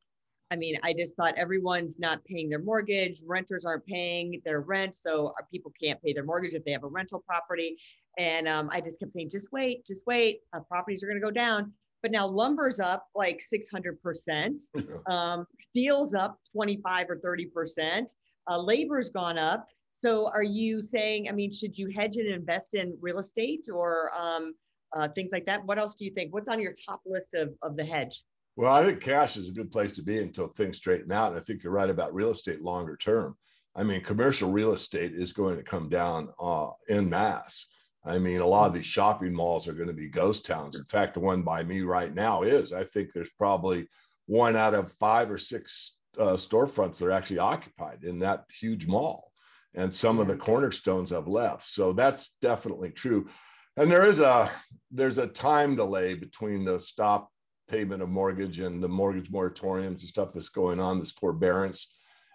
I 0.51 0.57
mean, 0.57 0.77
I 0.83 0.93
just 0.93 1.15
thought 1.15 1.33
everyone's 1.37 1.97
not 1.97 2.23
paying 2.25 2.49
their 2.49 2.59
mortgage, 2.59 3.21
renters 3.25 3.63
aren't 3.63 3.85
paying 3.85 4.41
their 4.43 4.59
rent, 4.59 4.95
so 4.95 5.31
people 5.49 5.71
can't 5.81 6.01
pay 6.03 6.11
their 6.11 6.25
mortgage 6.25 6.53
if 6.53 6.65
they 6.65 6.71
have 6.71 6.83
a 6.83 6.89
rental 6.89 7.23
property. 7.25 7.77
And 8.17 8.47
um, 8.47 8.69
I 8.71 8.81
just 8.81 8.99
kept 8.99 9.13
saying, 9.13 9.29
just 9.29 9.51
wait, 9.51 9.85
just 9.85 10.03
wait. 10.05 10.41
Uh, 10.53 10.59
properties 10.61 11.03
are 11.03 11.07
going 11.07 11.19
to 11.19 11.25
go 11.25 11.31
down. 11.31 11.71
But 12.01 12.11
now 12.11 12.27
lumber's 12.27 12.79
up 12.79 13.05
like 13.15 13.41
600%. 13.53 14.61
um, 15.11 15.45
steel's 15.69 16.13
up 16.13 16.39
25 16.53 17.07
or 17.09 17.17
30%. 17.17 18.07
Uh, 18.49 18.61
labor's 18.61 19.09
gone 19.09 19.37
up. 19.37 19.67
So 20.03 20.29
are 20.33 20.43
you 20.43 20.81
saying, 20.81 21.29
I 21.29 21.31
mean, 21.31 21.51
should 21.51 21.77
you 21.77 21.89
hedge 21.95 22.17
and 22.17 22.27
invest 22.27 22.73
in 22.73 22.97
real 23.01 23.19
estate 23.19 23.67
or 23.71 24.09
um, 24.19 24.53
uh, 24.95 25.07
things 25.09 25.29
like 25.31 25.45
that? 25.45 25.63
What 25.65 25.77
else 25.77 25.95
do 25.95 26.05
you 26.05 26.11
think? 26.11 26.33
What's 26.33 26.49
on 26.49 26.59
your 26.59 26.73
top 26.87 27.01
list 27.05 27.35
of, 27.35 27.53
of 27.61 27.77
the 27.77 27.85
hedge? 27.85 28.23
Well, 28.55 28.73
I 28.73 28.83
think 28.83 28.99
cash 28.99 29.37
is 29.37 29.47
a 29.47 29.53
good 29.53 29.71
place 29.71 29.91
to 29.93 30.03
be 30.03 30.19
until 30.19 30.47
things 30.47 30.77
straighten 30.77 31.11
out. 31.11 31.29
And 31.29 31.39
I 31.39 31.43
think 31.43 31.63
you're 31.63 31.71
right 31.71 31.89
about 31.89 32.13
real 32.13 32.31
estate 32.31 32.61
longer 32.61 32.97
term. 32.97 33.37
I 33.75 33.83
mean, 33.83 34.01
commercial 34.01 34.51
real 34.51 34.73
estate 34.73 35.13
is 35.13 35.31
going 35.31 35.55
to 35.57 35.63
come 35.63 35.87
down 35.87 36.29
uh, 36.39 36.69
in 36.89 37.09
mass. 37.09 37.65
I 38.03 38.17
mean, 38.17 38.41
a 38.41 38.47
lot 38.47 38.67
of 38.67 38.73
these 38.73 38.85
shopping 38.85 39.33
malls 39.33 39.67
are 39.67 39.73
going 39.73 39.87
to 39.87 39.93
be 39.93 40.09
ghost 40.09 40.45
towns. 40.45 40.75
In 40.75 40.85
fact, 40.85 41.13
the 41.13 41.19
one 41.19 41.43
by 41.43 41.63
me 41.63 41.81
right 41.81 42.13
now 42.13 42.41
is. 42.41 42.73
I 42.73 42.83
think 42.83 43.13
there's 43.13 43.29
probably 43.37 43.87
one 44.25 44.55
out 44.55 44.73
of 44.73 44.93
five 44.93 45.29
or 45.29 45.37
six 45.37 45.97
uh, 46.17 46.33
storefronts 46.33 46.97
that 46.97 47.05
are 47.05 47.11
actually 47.11 47.39
occupied 47.39 48.03
in 48.03 48.19
that 48.19 48.45
huge 48.59 48.87
mall, 48.87 49.31
and 49.75 49.93
some 49.93 50.19
of 50.19 50.27
the 50.27 50.35
cornerstones 50.35 51.11
have 51.11 51.27
left. 51.27 51.67
So 51.67 51.93
that's 51.93 52.35
definitely 52.41 52.91
true. 52.91 53.29
And 53.77 53.89
there 53.89 54.05
is 54.05 54.19
a 54.19 54.51
there's 54.89 55.17
a 55.17 55.27
time 55.27 55.75
delay 55.75 56.15
between 56.15 56.65
the 56.65 56.79
stop 56.79 57.29
payment 57.69 58.01
of 58.01 58.09
mortgage 58.09 58.59
and 58.59 58.83
the 58.83 58.89
mortgage 58.89 59.31
moratoriums 59.31 60.01
and 60.01 60.01
stuff 60.01 60.33
that's 60.33 60.49
going 60.49 60.79
on, 60.79 60.99
this 60.99 61.11
forbearance, 61.11 61.93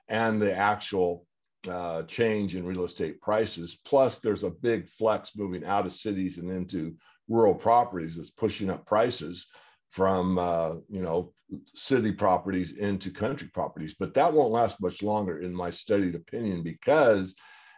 and 0.08 0.40
the 0.40 0.56
actual 0.56 1.25
uh, 1.68 2.02
change 2.04 2.54
in 2.54 2.66
real 2.66 2.84
estate 2.84 3.20
prices. 3.20 3.78
Plus, 3.84 4.18
there's 4.18 4.44
a 4.44 4.50
big 4.50 4.88
flex 4.88 5.32
moving 5.36 5.64
out 5.64 5.86
of 5.86 5.92
cities 5.92 6.38
and 6.38 6.50
into 6.50 6.94
rural 7.28 7.54
properties 7.54 8.16
that's 8.16 8.30
pushing 8.30 8.70
up 8.70 8.86
prices 8.86 9.46
from 9.90 10.38
uh, 10.38 10.74
you 10.88 11.02
know 11.02 11.32
city 11.74 12.12
properties 12.12 12.72
into 12.72 13.10
country 13.10 13.48
properties. 13.48 13.94
But 13.98 14.14
that 14.14 14.32
won't 14.32 14.52
last 14.52 14.80
much 14.80 15.02
longer, 15.02 15.40
in 15.40 15.54
my 15.54 15.70
studied 15.70 16.14
opinion, 16.14 16.62
because 16.62 17.34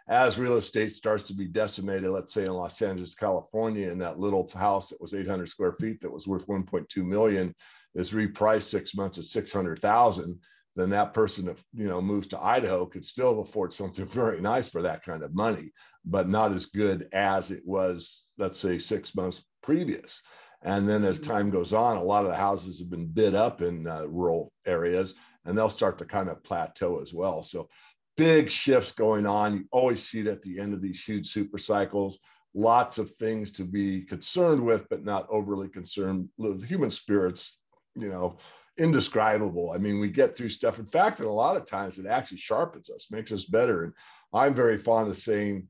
as 0.07 0.39
real 0.39 0.57
estate 0.57 0.89
starts 0.89 1.23
to 1.23 1.35
be 1.35 1.45
decimated, 1.45 2.09
let's 2.09 2.33
say 2.33 2.45
in 2.45 2.53
Los 2.53 2.81
Angeles, 2.81 3.13
California, 3.13 3.91
and 3.91 4.01
that 4.01 4.17
little 4.17 4.49
house 4.55 4.89
that 4.89 4.99
was 4.99 5.13
800 5.13 5.47
square 5.47 5.73
feet 5.73 6.01
that 6.01 6.11
was 6.11 6.27
worth 6.27 6.47
1.2 6.47 7.05
million 7.05 7.53
is 7.93 8.11
repriced 8.11 8.63
six 8.63 8.95
months 8.95 9.19
at 9.19 9.25
600,000 9.25 10.39
then 10.79 10.89
that 10.91 11.13
person 11.13 11.45
that 11.45 11.61
you 11.73 11.87
know 11.87 12.01
moves 12.01 12.27
to 12.27 12.39
Idaho 12.39 12.85
could 12.85 13.05
still 13.05 13.41
afford 13.41 13.73
something 13.73 14.05
very 14.07 14.41
nice 14.41 14.69
for 14.69 14.81
that 14.83 15.03
kind 15.03 15.23
of 15.23 15.33
money, 15.33 15.71
but 16.05 16.29
not 16.29 16.51
as 16.51 16.65
good 16.65 17.07
as 17.11 17.51
it 17.51 17.63
was, 17.65 18.25
let's 18.37 18.59
say, 18.59 18.77
six 18.77 19.15
months 19.15 19.43
previous. 19.61 20.21
And 20.61 20.87
then 20.87 21.03
as 21.03 21.19
mm-hmm. 21.19 21.31
time 21.31 21.49
goes 21.49 21.73
on, 21.73 21.97
a 21.97 22.03
lot 22.03 22.25
of 22.25 22.31
the 22.31 22.35
houses 22.35 22.79
have 22.79 22.89
been 22.89 23.07
bid 23.07 23.33
up 23.33 23.61
in 23.61 23.87
uh, 23.87 24.05
rural 24.07 24.51
areas, 24.65 25.13
and 25.45 25.57
they'll 25.57 25.69
start 25.69 25.97
to 25.99 26.05
kind 26.05 26.29
of 26.29 26.43
plateau 26.43 27.01
as 27.01 27.13
well. 27.13 27.43
So 27.43 27.69
big 28.17 28.51
shifts 28.51 28.91
going 28.91 29.25
on. 29.25 29.53
You 29.53 29.63
always 29.71 30.05
see 30.05 30.19
it 30.19 30.27
at 30.27 30.41
the 30.41 30.59
end 30.59 30.73
of 30.73 30.81
these 30.81 31.01
huge 31.01 31.27
super 31.27 31.57
cycles. 31.57 32.19
Lots 32.53 32.97
of 32.97 33.11
things 33.11 33.51
to 33.51 33.63
be 33.63 34.01
concerned 34.01 34.65
with, 34.65 34.89
but 34.89 35.05
not 35.05 35.27
overly 35.29 35.69
concerned. 35.69 36.27
The 36.37 36.65
human 36.67 36.91
spirits, 36.91 37.59
you 37.95 38.09
know, 38.09 38.37
indescribable. 38.79 39.71
I 39.73 39.77
mean, 39.77 39.99
we 39.99 40.09
get 40.09 40.35
through 40.35 40.49
stuff. 40.49 40.79
In 40.79 40.85
fact, 40.85 41.19
and 41.19 41.27
a 41.27 41.31
lot 41.31 41.57
of 41.57 41.65
times 41.65 41.99
it 41.99 42.05
actually 42.05 42.37
sharpens 42.37 42.89
us, 42.89 43.07
makes 43.11 43.31
us 43.31 43.45
better. 43.45 43.83
And 43.83 43.93
I'm 44.33 44.55
very 44.55 44.77
fond 44.77 45.09
of 45.09 45.17
saying 45.17 45.67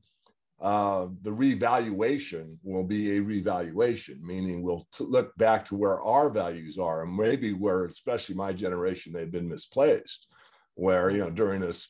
uh, 0.60 1.06
the 1.22 1.32
revaluation 1.32 2.58
will 2.62 2.84
be 2.84 3.16
a 3.16 3.20
revaluation, 3.20 4.20
meaning 4.22 4.62
we'll 4.62 4.86
t- 4.94 5.04
look 5.04 5.34
back 5.36 5.64
to 5.66 5.74
where 5.74 6.00
our 6.02 6.28
values 6.28 6.78
are 6.78 7.02
and 7.02 7.16
maybe 7.16 7.52
where, 7.52 7.86
especially 7.86 8.34
my 8.34 8.52
generation, 8.52 9.12
they've 9.12 9.30
been 9.30 9.48
misplaced. 9.48 10.26
Where, 10.74 11.10
you 11.10 11.18
know, 11.18 11.30
during 11.30 11.60
this 11.60 11.88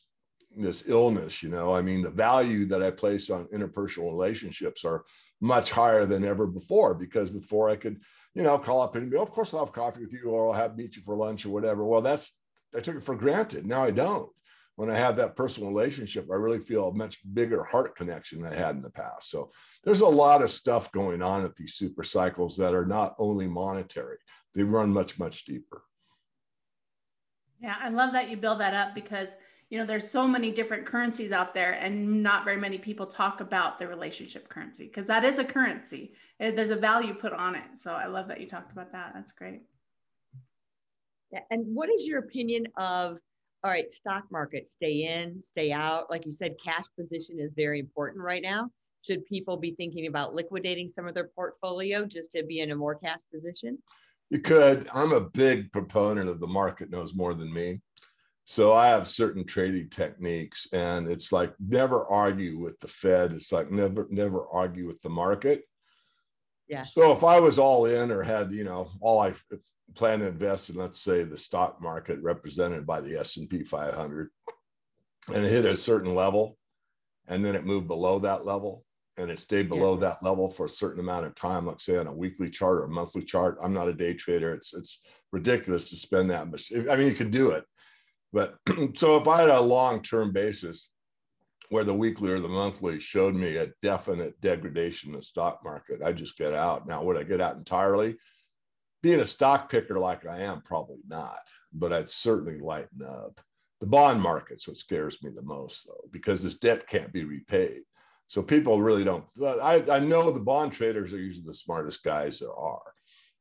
this 0.55 0.87
illness, 0.87 1.41
you 1.41 1.49
know, 1.49 1.73
I 1.73 1.81
mean, 1.81 2.01
the 2.01 2.09
value 2.09 2.65
that 2.65 2.83
I 2.83 2.91
place 2.91 3.29
on 3.29 3.47
interpersonal 3.53 4.11
relationships 4.11 4.83
are 4.83 5.05
much 5.39 5.71
higher 5.71 6.05
than 6.05 6.25
ever 6.25 6.45
before 6.45 6.93
because 6.93 7.29
before 7.29 7.69
I 7.69 7.75
could 7.75 8.01
you 8.33 8.43
know, 8.43 8.57
call 8.57 8.81
up 8.81 8.95
and 8.95 9.09
be, 9.09 9.17
oh, 9.17 9.21
of 9.21 9.31
course 9.31 9.53
I'll 9.53 9.65
have 9.65 9.73
coffee 9.73 10.01
with 10.01 10.13
you 10.13 10.29
or 10.29 10.47
I'll 10.47 10.53
have 10.53 10.77
meet 10.77 10.95
you 10.95 11.01
for 11.01 11.15
lunch 11.15 11.45
or 11.45 11.49
whatever. 11.49 11.83
Well, 11.85 12.01
that's, 12.01 12.37
I 12.75 12.79
took 12.79 12.95
it 12.95 13.03
for 13.03 13.15
granted. 13.15 13.65
Now 13.65 13.83
I 13.83 13.91
don't. 13.91 14.29
When 14.75 14.89
I 14.89 14.95
have 14.95 15.17
that 15.17 15.35
personal 15.35 15.69
relationship, 15.69 16.27
I 16.31 16.35
really 16.35 16.59
feel 16.59 16.87
a 16.87 16.93
much 16.93 17.19
bigger 17.33 17.63
heart 17.63 17.95
connection 17.95 18.41
than 18.41 18.53
I 18.53 18.55
had 18.55 18.75
in 18.75 18.81
the 18.81 18.89
past. 18.89 19.29
So 19.29 19.51
there's 19.83 20.01
a 20.01 20.07
lot 20.07 20.41
of 20.41 20.49
stuff 20.49 20.91
going 20.91 21.21
on 21.21 21.43
at 21.43 21.55
these 21.55 21.75
super 21.75 22.03
cycles 22.03 22.55
that 22.57 22.73
are 22.73 22.85
not 22.85 23.13
only 23.19 23.47
monetary, 23.47 24.17
they 24.55 24.63
run 24.63 24.91
much, 24.91 25.19
much 25.19 25.45
deeper. 25.45 25.83
Yeah, 27.61 27.75
I 27.79 27.89
love 27.89 28.13
that 28.13 28.29
you 28.29 28.37
build 28.37 28.59
that 28.61 28.73
up 28.73 28.95
because 28.95 29.29
you 29.71 29.77
know 29.77 29.85
there's 29.85 30.11
so 30.11 30.27
many 30.27 30.51
different 30.51 30.85
currencies 30.85 31.31
out 31.31 31.53
there 31.53 31.71
and 31.71 32.21
not 32.21 32.43
very 32.43 32.57
many 32.57 32.77
people 32.77 33.05
talk 33.05 33.39
about 33.39 33.79
the 33.79 33.87
relationship 33.87 34.49
currency 34.49 34.85
because 34.85 35.07
that 35.07 35.23
is 35.23 35.39
a 35.39 35.45
currency. 35.45 36.13
Eh, 36.41 36.51
there's 36.51 36.69
a 36.69 36.75
value 36.75 37.13
put 37.13 37.31
on 37.31 37.55
it. 37.55 37.63
So 37.77 37.93
i 37.93 38.05
love 38.05 38.27
that 38.27 38.41
you 38.41 38.47
talked 38.47 38.73
about 38.73 38.91
that. 38.91 39.13
That's 39.15 39.31
great. 39.31 39.61
Yeah 41.31 41.39
and 41.49 41.65
what 41.73 41.89
is 41.89 42.05
your 42.05 42.19
opinion 42.19 42.67
of 42.75 43.17
all 43.63 43.71
right 43.71 43.91
stock 43.93 44.25
market 44.29 44.69
stay 44.73 45.05
in 45.05 45.41
stay 45.45 45.71
out? 45.71 46.09
Like 46.09 46.25
you 46.25 46.33
said 46.33 46.55
cash 46.63 46.85
position 46.99 47.39
is 47.39 47.53
very 47.55 47.79
important 47.79 48.21
right 48.21 48.43
now. 48.43 48.69
Should 49.07 49.25
people 49.25 49.55
be 49.55 49.71
thinking 49.71 50.07
about 50.07 50.35
liquidating 50.35 50.89
some 50.89 51.07
of 51.07 51.15
their 51.15 51.29
portfolio 51.33 52.05
just 52.05 52.33
to 52.33 52.43
be 52.43 52.59
in 52.59 52.71
a 52.71 52.75
more 52.75 52.95
cash 52.95 53.21
position? 53.33 53.77
You 54.29 54.39
could. 54.39 54.89
I'm 54.93 55.13
a 55.13 55.21
big 55.21 55.71
proponent 55.71 56.29
of 56.29 56.41
the 56.41 56.47
market 56.47 56.89
knows 56.89 57.13
more 57.13 57.33
than 57.33 57.51
me 57.51 57.79
so 58.51 58.73
I 58.73 58.87
have 58.87 59.07
certain 59.07 59.45
trading 59.45 59.87
techniques, 59.87 60.67
and 60.73 61.07
it's 61.07 61.31
like 61.31 61.53
never 61.57 62.05
argue 62.05 62.59
with 62.59 62.77
the 62.79 62.89
Fed. 62.89 63.31
It's 63.31 63.53
like 63.53 63.71
never, 63.71 64.07
never 64.09 64.45
argue 64.51 64.87
with 64.87 65.01
the 65.01 65.09
market. 65.09 65.63
Yeah. 66.67 66.83
So 66.83 67.13
if 67.13 67.23
I 67.23 67.39
was 67.39 67.57
all 67.57 67.85
in 67.85 68.11
or 68.11 68.21
had, 68.23 68.51
you 68.51 68.65
know, 68.65 68.91
all 68.99 69.21
I 69.21 69.35
plan 69.95 70.19
to 70.19 70.27
invest 70.27 70.69
in, 70.69 70.75
let's 70.75 70.99
say 70.99 71.23
the 71.23 71.37
stock 71.37 71.81
market 71.81 72.21
represented 72.21 72.85
by 72.85 72.99
the 72.99 73.17
S 73.17 73.37
and 73.37 73.49
P 73.49 73.63
500, 73.63 74.29
and 75.33 75.45
it 75.45 75.49
hit 75.49 75.63
a 75.63 75.77
certain 75.77 76.13
level 76.13 76.57
and 77.29 77.45
then 77.45 77.55
it 77.55 77.65
moved 77.65 77.87
below 77.87 78.19
that 78.19 78.45
level 78.45 78.83
and 79.15 79.31
it 79.31 79.39
stayed 79.39 79.69
below 79.69 79.93
yeah. 79.93 80.09
that 80.09 80.23
level 80.23 80.49
for 80.49 80.65
a 80.65 80.69
certain 80.69 80.99
amount 80.99 81.25
of 81.25 81.35
time, 81.35 81.67
like 81.67 81.79
say 81.79 81.95
on 81.95 82.07
a 82.07 82.13
weekly 82.13 82.49
chart 82.49 82.79
or 82.79 82.83
a 82.83 82.89
monthly 82.89 83.23
chart. 83.23 83.57
I'm 83.63 83.73
not 83.73 83.87
a 83.87 83.93
day 83.93 84.13
trader. 84.13 84.53
It's 84.53 84.73
it's 84.73 84.99
ridiculous 85.31 85.89
to 85.91 85.95
spend 85.95 86.31
that 86.31 86.51
much. 86.51 86.69
I 86.73 86.97
mean, 86.97 87.07
you 87.07 87.15
can 87.15 87.31
do 87.31 87.51
it, 87.51 87.63
but 88.33 88.57
so 88.95 89.17
if 89.17 89.27
I 89.27 89.41
had 89.41 89.49
a 89.49 89.61
long-term 89.61 90.31
basis 90.31 90.89
where 91.69 91.83
the 91.83 91.93
weekly 91.93 92.31
or 92.31 92.39
the 92.39 92.49
monthly 92.49 92.99
showed 92.99 93.33
me 93.33 93.55
a 93.55 93.71
definite 93.81 94.39
degradation 94.41 95.11
in 95.11 95.15
the 95.15 95.23
stock 95.23 95.61
market, 95.63 96.01
I 96.03 96.11
just 96.11 96.37
get 96.37 96.53
out. 96.53 96.87
Now, 96.87 97.03
would 97.03 97.17
I 97.17 97.23
get 97.23 97.39
out 97.39 97.55
entirely? 97.55 98.17
Being 99.01 99.21
a 99.21 99.25
stock 99.25 99.71
picker 99.71 99.97
like 99.97 100.25
I 100.27 100.41
am, 100.41 100.61
probably 100.61 100.99
not, 101.07 101.39
but 101.73 101.93
I'd 101.93 102.11
certainly 102.11 102.59
lighten 102.59 103.01
up. 103.03 103.39
The 103.79 103.87
bond 103.87 104.21
market's 104.21 104.67
what 104.67 104.77
scares 104.77 105.23
me 105.23 105.31
the 105.33 105.41
most, 105.41 105.87
though, 105.87 106.07
because 106.11 106.43
this 106.43 106.59
debt 106.59 106.87
can't 106.87 107.11
be 107.11 107.23
repaid. 107.23 107.81
So 108.27 108.41
people 108.41 108.81
really 108.81 109.03
don't. 109.03 109.25
I, 109.43 109.83
I 109.91 109.99
know 109.99 110.29
the 110.29 110.39
bond 110.39 110.71
traders 110.71 111.11
are 111.13 111.17
usually 111.17 111.45
the 111.45 111.53
smartest 111.53 112.03
guys 112.03 112.39
there 112.39 112.53
are, 112.53 112.90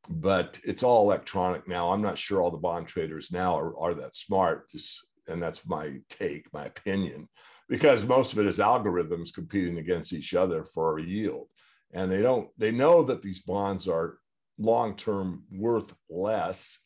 but 0.08 0.58
it's 0.64 0.82
all 0.82 1.02
electronic 1.02 1.68
now. 1.68 1.92
I'm 1.92 2.02
not 2.02 2.18
sure 2.18 2.40
all 2.40 2.50
the 2.50 2.56
bond 2.56 2.88
traders 2.88 3.30
now 3.30 3.58
are, 3.58 3.78
are 3.78 3.94
that 3.94 4.16
smart. 4.16 4.70
Just, 4.70 5.04
and 5.28 5.42
that's 5.42 5.66
my 5.66 5.98
take, 6.08 6.52
my 6.52 6.66
opinion, 6.66 7.28
because 7.68 8.04
most 8.04 8.32
of 8.32 8.38
it 8.38 8.46
is 8.46 8.58
algorithms 8.58 9.34
competing 9.34 9.78
against 9.78 10.12
each 10.12 10.34
other 10.34 10.64
for 10.64 10.98
a 10.98 11.02
yield. 11.02 11.48
And 11.92 12.10
they 12.10 12.22
don't, 12.22 12.48
they 12.56 12.70
know 12.70 13.02
that 13.04 13.22
these 13.22 13.40
bonds 13.40 13.88
are 13.88 14.18
long 14.58 14.96
term 14.96 15.44
worth 15.50 15.92
less 16.08 16.78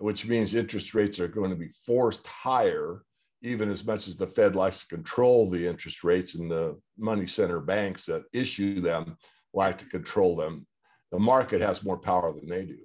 which 0.00 0.26
means 0.26 0.54
interest 0.54 0.94
rates 0.94 1.20
are 1.20 1.28
going 1.28 1.50
to 1.50 1.56
be 1.56 1.68
forced 1.68 2.26
higher, 2.26 3.02
even 3.42 3.70
as 3.70 3.84
much 3.84 4.08
as 4.08 4.16
the 4.16 4.26
Fed 4.26 4.56
likes 4.56 4.80
to 4.80 4.88
control 4.88 5.48
the 5.48 5.66
interest 5.66 6.02
rates 6.02 6.34
and 6.34 6.50
the 6.50 6.78
money 6.98 7.26
center 7.26 7.60
banks 7.60 8.06
that 8.06 8.24
issue 8.32 8.80
them 8.80 9.16
like 9.52 9.78
to 9.78 9.84
control 9.86 10.36
them. 10.36 10.66
The 11.10 11.18
market 11.18 11.60
has 11.60 11.82
more 11.82 11.98
power 11.98 12.32
than 12.32 12.48
they 12.48 12.64
do. 12.64 12.78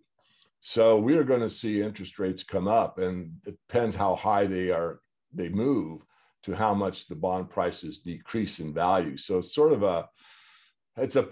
So 0.62 0.98
we 0.98 1.16
are 1.16 1.24
going 1.24 1.42
to 1.42 1.50
see 1.50 1.82
interest 1.82 2.18
rates 2.18 2.44
come 2.44 2.68
up, 2.68 2.98
and 2.98 3.34
it 3.46 3.58
depends 3.68 3.96
how 3.96 4.16
high 4.16 4.46
they 4.48 4.72
are, 4.72 5.00
they 5.34 5.50
move 5.50 6.02
to 6.44 6.54
how 6.54 6.74
much 6.74 7.08
the 7.08 7.16
bond 7.16 7.50
prices 7.50 8.00
decrease 8.00 8.60
in 8.60 8.74
value. 8.74 9.18
So 9.18 9.40
it's 9.40 9.54
sort 9.54 9.74
of 9.74 9.84
a, 9.84 10.08
it's 10.98 11.16
a 11.16 11.28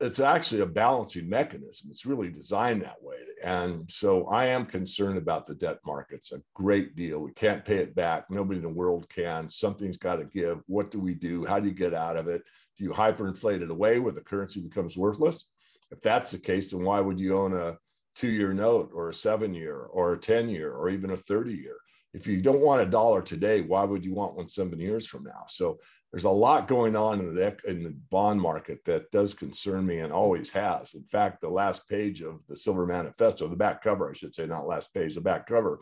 it's 0.00 0.20
actually 0.20 0.60
a 0.60 0.66
balancing 0.66 1.28
mechanism. 1.28 1.88
It's 1.90 2.04
really 2.04 2.28
designed 2.28 2.82
that 2.82 3.00
way. 3.00 3.16
And 3.42 3.90
so 3.90 4.26
I 4.26 4.46
am 4.46 4.66
concerned 4.66 5.16
about 5.16 5.46
the 5.46 5.54
debt 5.54 5.78
markets 5.86 6.32
a 6.32 6.42
great 6.54 6.96
deal. 6.96 7.20
We 7.20 7.32
can't 7.32 7.64
pay 7.64 7.76
it 7.76 7.94
back. 7.94 8.30
Nobody 8.30 8.58
in 8.58 8.64
the 8.64 8.68
world 8.68 9.08
can. 9.08 9.48
Something's 9.48 9.96
got 9.96 10.16
to 10.16 10.24
give. 10.24 10.62
What 10.66 10.90
do 10.90 10.98
we 10.98 11.14
do? 11.14 11.44
How 11.44 11.60
do 11.60 11.68
you 11.68 11.74
get 11.74 11.94
out 11.94 12.16
of 12.16 12.26
it? 12.26 12.42
Do 12.76 12.84
you 12.84 12.90
hyperinflate 12.90 13.62
it 13.62 13.70
away 13.70 13.98
where 13.98 14.12
the 14.12 14.20
currency 14.20 14.60
becomes 14.60 14.96
worthless? 14.96 15.48
If 15.94 16.00
that's 16.00 16.32
the 16.32 16.38
case, 16.38 16.72
then 16.72 16.82
why 16.82 16.98
would 16.98 17.20
you 17.20 17.38
own 17.38 17.54
a 17.54 17.78
two 18.16 18.28
year 18.28 18.52
note 18.52 18.90
or 18.92 19.10
a 19.10 19.14
seven 19.14 19.54
year 19.54 19.76
or 19.78 20.12
a 20.12 20.18
10 20.18 20.48
year 20.48 20.72
or 20.72 20.90
even 20.90 21.10
a 21.10 21.16
30 21.16 21.54
year? 21.54 21.76
If 22.12 22.26
you 22.26 22.42
don't 22.42 22.60
want 22.60 22.82
a 22.82 22.86
dollar 22.86 23.22
today, 23.22 23.60
why 23.60 23.84
would 23.84 24.04
you 24.04 24.12
want 24.12 24.34
one 24.34 24.48
seven 24.48 24.80
years 24.80 25.06
from 25.06 25.22
now? 25.22 25.44
So 25.48 25.78
there's 26.10 26.24
a 26.24 26.30
lot 26.30 26.66
going 26.66 26.96
on 26.96 27.20
in 27.20 27.32
the 27.32 27.56
in 27.66 27.84
the 27.84 27.96
bond 28.10 28.40
market 28.40 28.84
that 28.86 29.10
does 29.12 29.34
concern 29.34 29.86
me 29.86 29.98
and 29.98 30.12
always 30.12 30.50
has. 30.50 30.94
In 30.94 31.04
fact, 31.04 31.40
the 31.40 31.48
last 31.48 31.88
page 31.88 32.22
of 32.22 32.40
the 32.48 32.56
Silver 32.56 32.86
Manifesto, 32.86 33.46
the 33.46 33.56
back 33.56 33.82
cover, 33.82 34.10
I 34.10 34.14
should 34.14 34.34
say, 34.34 34.46
not 34.46 34.66
last 34.66 34.92
page, 34.92 35.14
the 35.14 35.20
back 35.20 35.46
cover, 35.46 35.80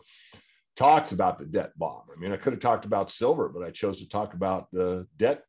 talks 0.75 1.11
about 1.11 1.39
the 1.39 1.45
debt 1.45 1.71
bomb. 1.77 2.03
I 2.15 2.19
mean, 2.19 2.31
I 2.31 2.37
could 2.37 2.53
have 2.53 2.61
talked 2.61 2.85
about 2.85 3.11
silver, 3.11 3.49
but 3.49 3.63
I 3.63 3.71
chose 3.71 3.99
to 3.99 4.09
talk 4.09 4.33
about 4.35 4.69
the 4.71 5.07
debt 5.17 5.43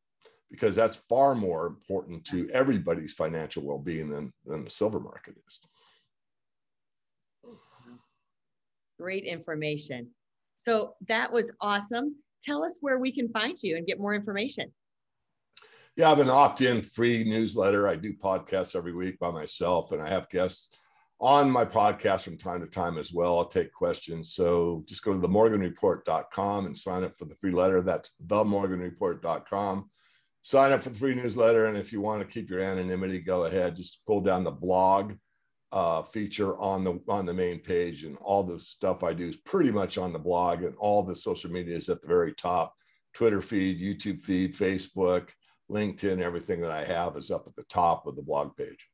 because 0.50 0.74
that's 0.74 0.96
far 1.08 1.34
more 1.34 1.66
important 1.66 2.24
to 2.26 2.48
everybody's 2.50 3.12
financial 3.12 3.62
well-being 3.64 4.08
than, 4.08 4.32
than 4.44 4.64
the 4.64 4.70
silver 4.70 5.00
market 5.00 5.34
is. 5.46 5.60
Great 8.98 9.24
information. 9.24 10.10
So 10.66 10.94
that 11.08 11.32
was 11.32 11.44
awesome 11.60 12.16
tell 12.44 12.64
us 12.64 12.76
where 12.80 12.98
we 12.98 13.12
can 13.12 13.28
find 13.28 13.56
you 13.62 13.76
and 13.76 13.86
get 13.86 14.00
more 14.00 14.14
information. 14.14 14.72
Yeah, 15.96 16.06
I 16.06 16.10
have 16.10 16.20
an 16.20 16.30
opt 16.30 16.60
in 16.60 16.82
free 16.82 17.24
newsletter. 17.24 17.88
I 17.88 17.96
do 17.96 18.12
podcasts 18.12 18.74
every 18.74 18.92
week 18.92 19.18
by 19.18 19.30
myself, 19.30 19.92
and 19.92 20.02
I 20.02 20.08
have 20.08 20.28
guests 20.28 20.70
on 21.20 21.50
my 21.50 21.64
podcast 21.64 22.22
from 22.22 22.36
time 22.36 22.60
to 22.60 22.66
time 22.66 22.98
as 22.98 23.12
well. 23.12 23.38
I'll 23.38 23.44
take 23.44 23.72
questions. 23.72 24.34
So 24.34 24.84
just 24.86 25.04
go 25.04 25.12
to 25.12 25.20
themorganreport.com 25.20 26.66
and 26.66 26.76
sign 26.76 27.04
up 27.04 27.14
for 27.14 27.26
the 27.26 27.36
free 27.36 27.52
letter. 27.52 27.80
That's 27.80 28.10
themorganreport.com. 28.26 29.90
Sign 30.44 30.72
up 30.72 30.82
for 30.82 30.90
the 30.90 30.98
free 30.98 31.14
newsletter. 31.14 31.64
And 31.66 31.76
if 31.76 31.90
you 31.90 32.02
want 32.02 32.20
to 32.20 32.32
keep 32.32 32.50
your 32.50 32.60
anonymity, 32.60 33.18
go 33.18 33.46
ahead. 33.46 33.76
Just 33.76 34.04
pull 34.06 34.20
down 34.20 34.44
the 34.44 34.50
blog 34.50 35.14
uh, 35.72 36.02
feature 36.02 36.56
on 36.58 36.84
the 36.84 37.00
on 37.08 37.24
the 37.24 37.32
main 37.32 37.60
page, 37.60 38.04
and 38.04 38.16
all 38.18 38.44
the 38.44 38.60
stuff 38.60 39.02
I 39.02 39.14
do 39.14 39.26
is 39.26 39.36
pretty 39.36 39.72
much 39.72 39.96
on 39.98 40.12
the 40.12 40.18
blog, 40.18 40.62
and 40.62 40.76
all 40.76 41.02
the 41.02 41.16
social 41.16 41.50
media 41.50 41.76
is 41.76 41.88
at 41.88 42.02
the 42.02 42.06
very 42.06 42.34
top. 42.34 42.74
Twitter 43.14 43.40
feed, 43.40 43.80
YouTube 43.80 44.20
feed, 44.20 44.54
Facebook, 44.54 45.30
LinkedIn, 45.70 46.20
everything 46.20 46.60
that 46.60 46.70
I 46.70 46.84
have 46.84 47.16
is 47.16 47.30
up 47.30 47.46
at 47.46 47.56
the 47.56 47.64
top 47.64 48.06
of 48.06 48.14
the 48.14 48.22
blog 48.22 48.54
page. 48.54 48.88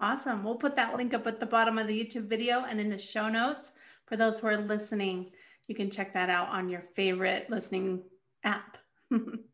Awesome. 0.00 0.42
We'll 0.42 0.56
put 0.56 0.74
that 0.76 0.96
link 0.96 1.12
up 1.12 1.26
at 1.26 1.38
the 1.38 1.46
bottom 1.46 1.78
of 1.78 1.86
the 1.86 2.04
YouTube 2.04 2.28
video 2.28 2.64
and 2.64 2.80
in 2.80 2.88
the 2.88 2.98
show 2.98 3.28
notes 3.28 3.72
for 4.06 4.16
those 4.16 4.38
who 4.38 4.46
are 4.46 4.56
listening. 4.56 5.30
You 5.68 5.74
can 5.74 5.90
check 5.90 6.14
that 6.14 6.30
out 6.30 6.48
on 6.48 6.68
your 6.68 6.82
favorite 6.96 7.50
listening 7.50 8.02
app. 8.42 8.78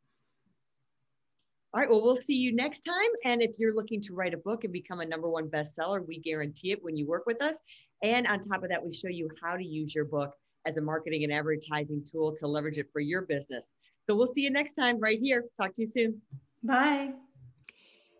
All 1.75 1.81
right. 1.81 1.89
Well, 1.89 2.03
we'll 2.03 2.17
see 2.17 2.35
you 2.35 2.55
next 2.55 2.81
time. 2.81 3.11
And 3.25 3.43
if 3.43 3.59
you're 3.59 3.75
looking 3.75 4.01
to 4.03 4.15
write 4.15 4.33
a 4.33 4.39
book 4.39 4.65
and 4.65 4.73
become 4.73 5.01
a 5.01 5.07
number 5.07 5.29
one 5.29 5.49
bestseller, 5.49 6.07
we 6.07 6.19
guarantee 6.19 6.73
it 6.73 6.83
when 6.83 6.97
you 6.97 7.07
work 7.07 7.25
with 7.27 7.43
us. 7.43 7.59
And 8.03 8.27
on 8.27 8.41
top 8.41 8.63
of 8.63 8.71
that, 8.71 8.85
we 8.85 8.93
show 8.93 9.09
you 9.09 9.29
how 9.43 9.57
to 9.57 9.65
use 9.65 9.95
your 9.95 10.07
book 10.07 10.33
as 10.67 10.79
a 10.79 10.81
marketing 10.81 11.25
and 11.25 11.33
advertising 11.33 12.05
tool 12.11 12.35
to 12.37 12.47
leverage 12.47 12.79
it 12.79 12.87
for 12.93 13.01
your 13.01 13.23
business. 13.23 13.67
So 14.07 14.17
we'll 14.17 14.33
see 14.33 14.43
you 14.43 14.51
next 14.51 14.75
time 14.75 14.99
right 14.99 15.19
here. 15.21 15.45
Talk 15.61 15.75
to 15.75 15.83
you 15.83 15.87
soon. 15.87 16.23
Bye. 16.63 17.13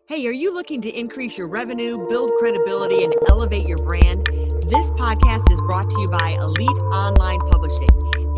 Hey, 0.09 0.27
are 0.27 0.33
you 0.33 0.53
looking 0.53 0.81
to 0.83 0.91
increase 0.91 1.37
your 1.39 1.49
revenue, 1.49 2.07
build 2.09 2.33
credibility, 2.39 3.05
and 3.05 3.15
elevate 3.29 3.67
your 3.67 3.79
brand? 3.79 4.27
This 4.27 4.91
podcast 4.93 5.51
is 5.51 5.61
brought 5.63 5.91
to 5.91 6.01
you 6.01 6.09
by 6.09 6.37
Elite 6.41 6.83
Online 6.93 7.39
Publishing, 7.51 7.89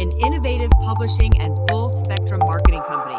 an 0.01 0.11
innovative 0.21 0.71
publishing 0.83 1.41
and 1.41 1.57
full 1.69 2.05
spectrum 2.05 2.41
marketing 2.41 2.83
company. 2.89 3.19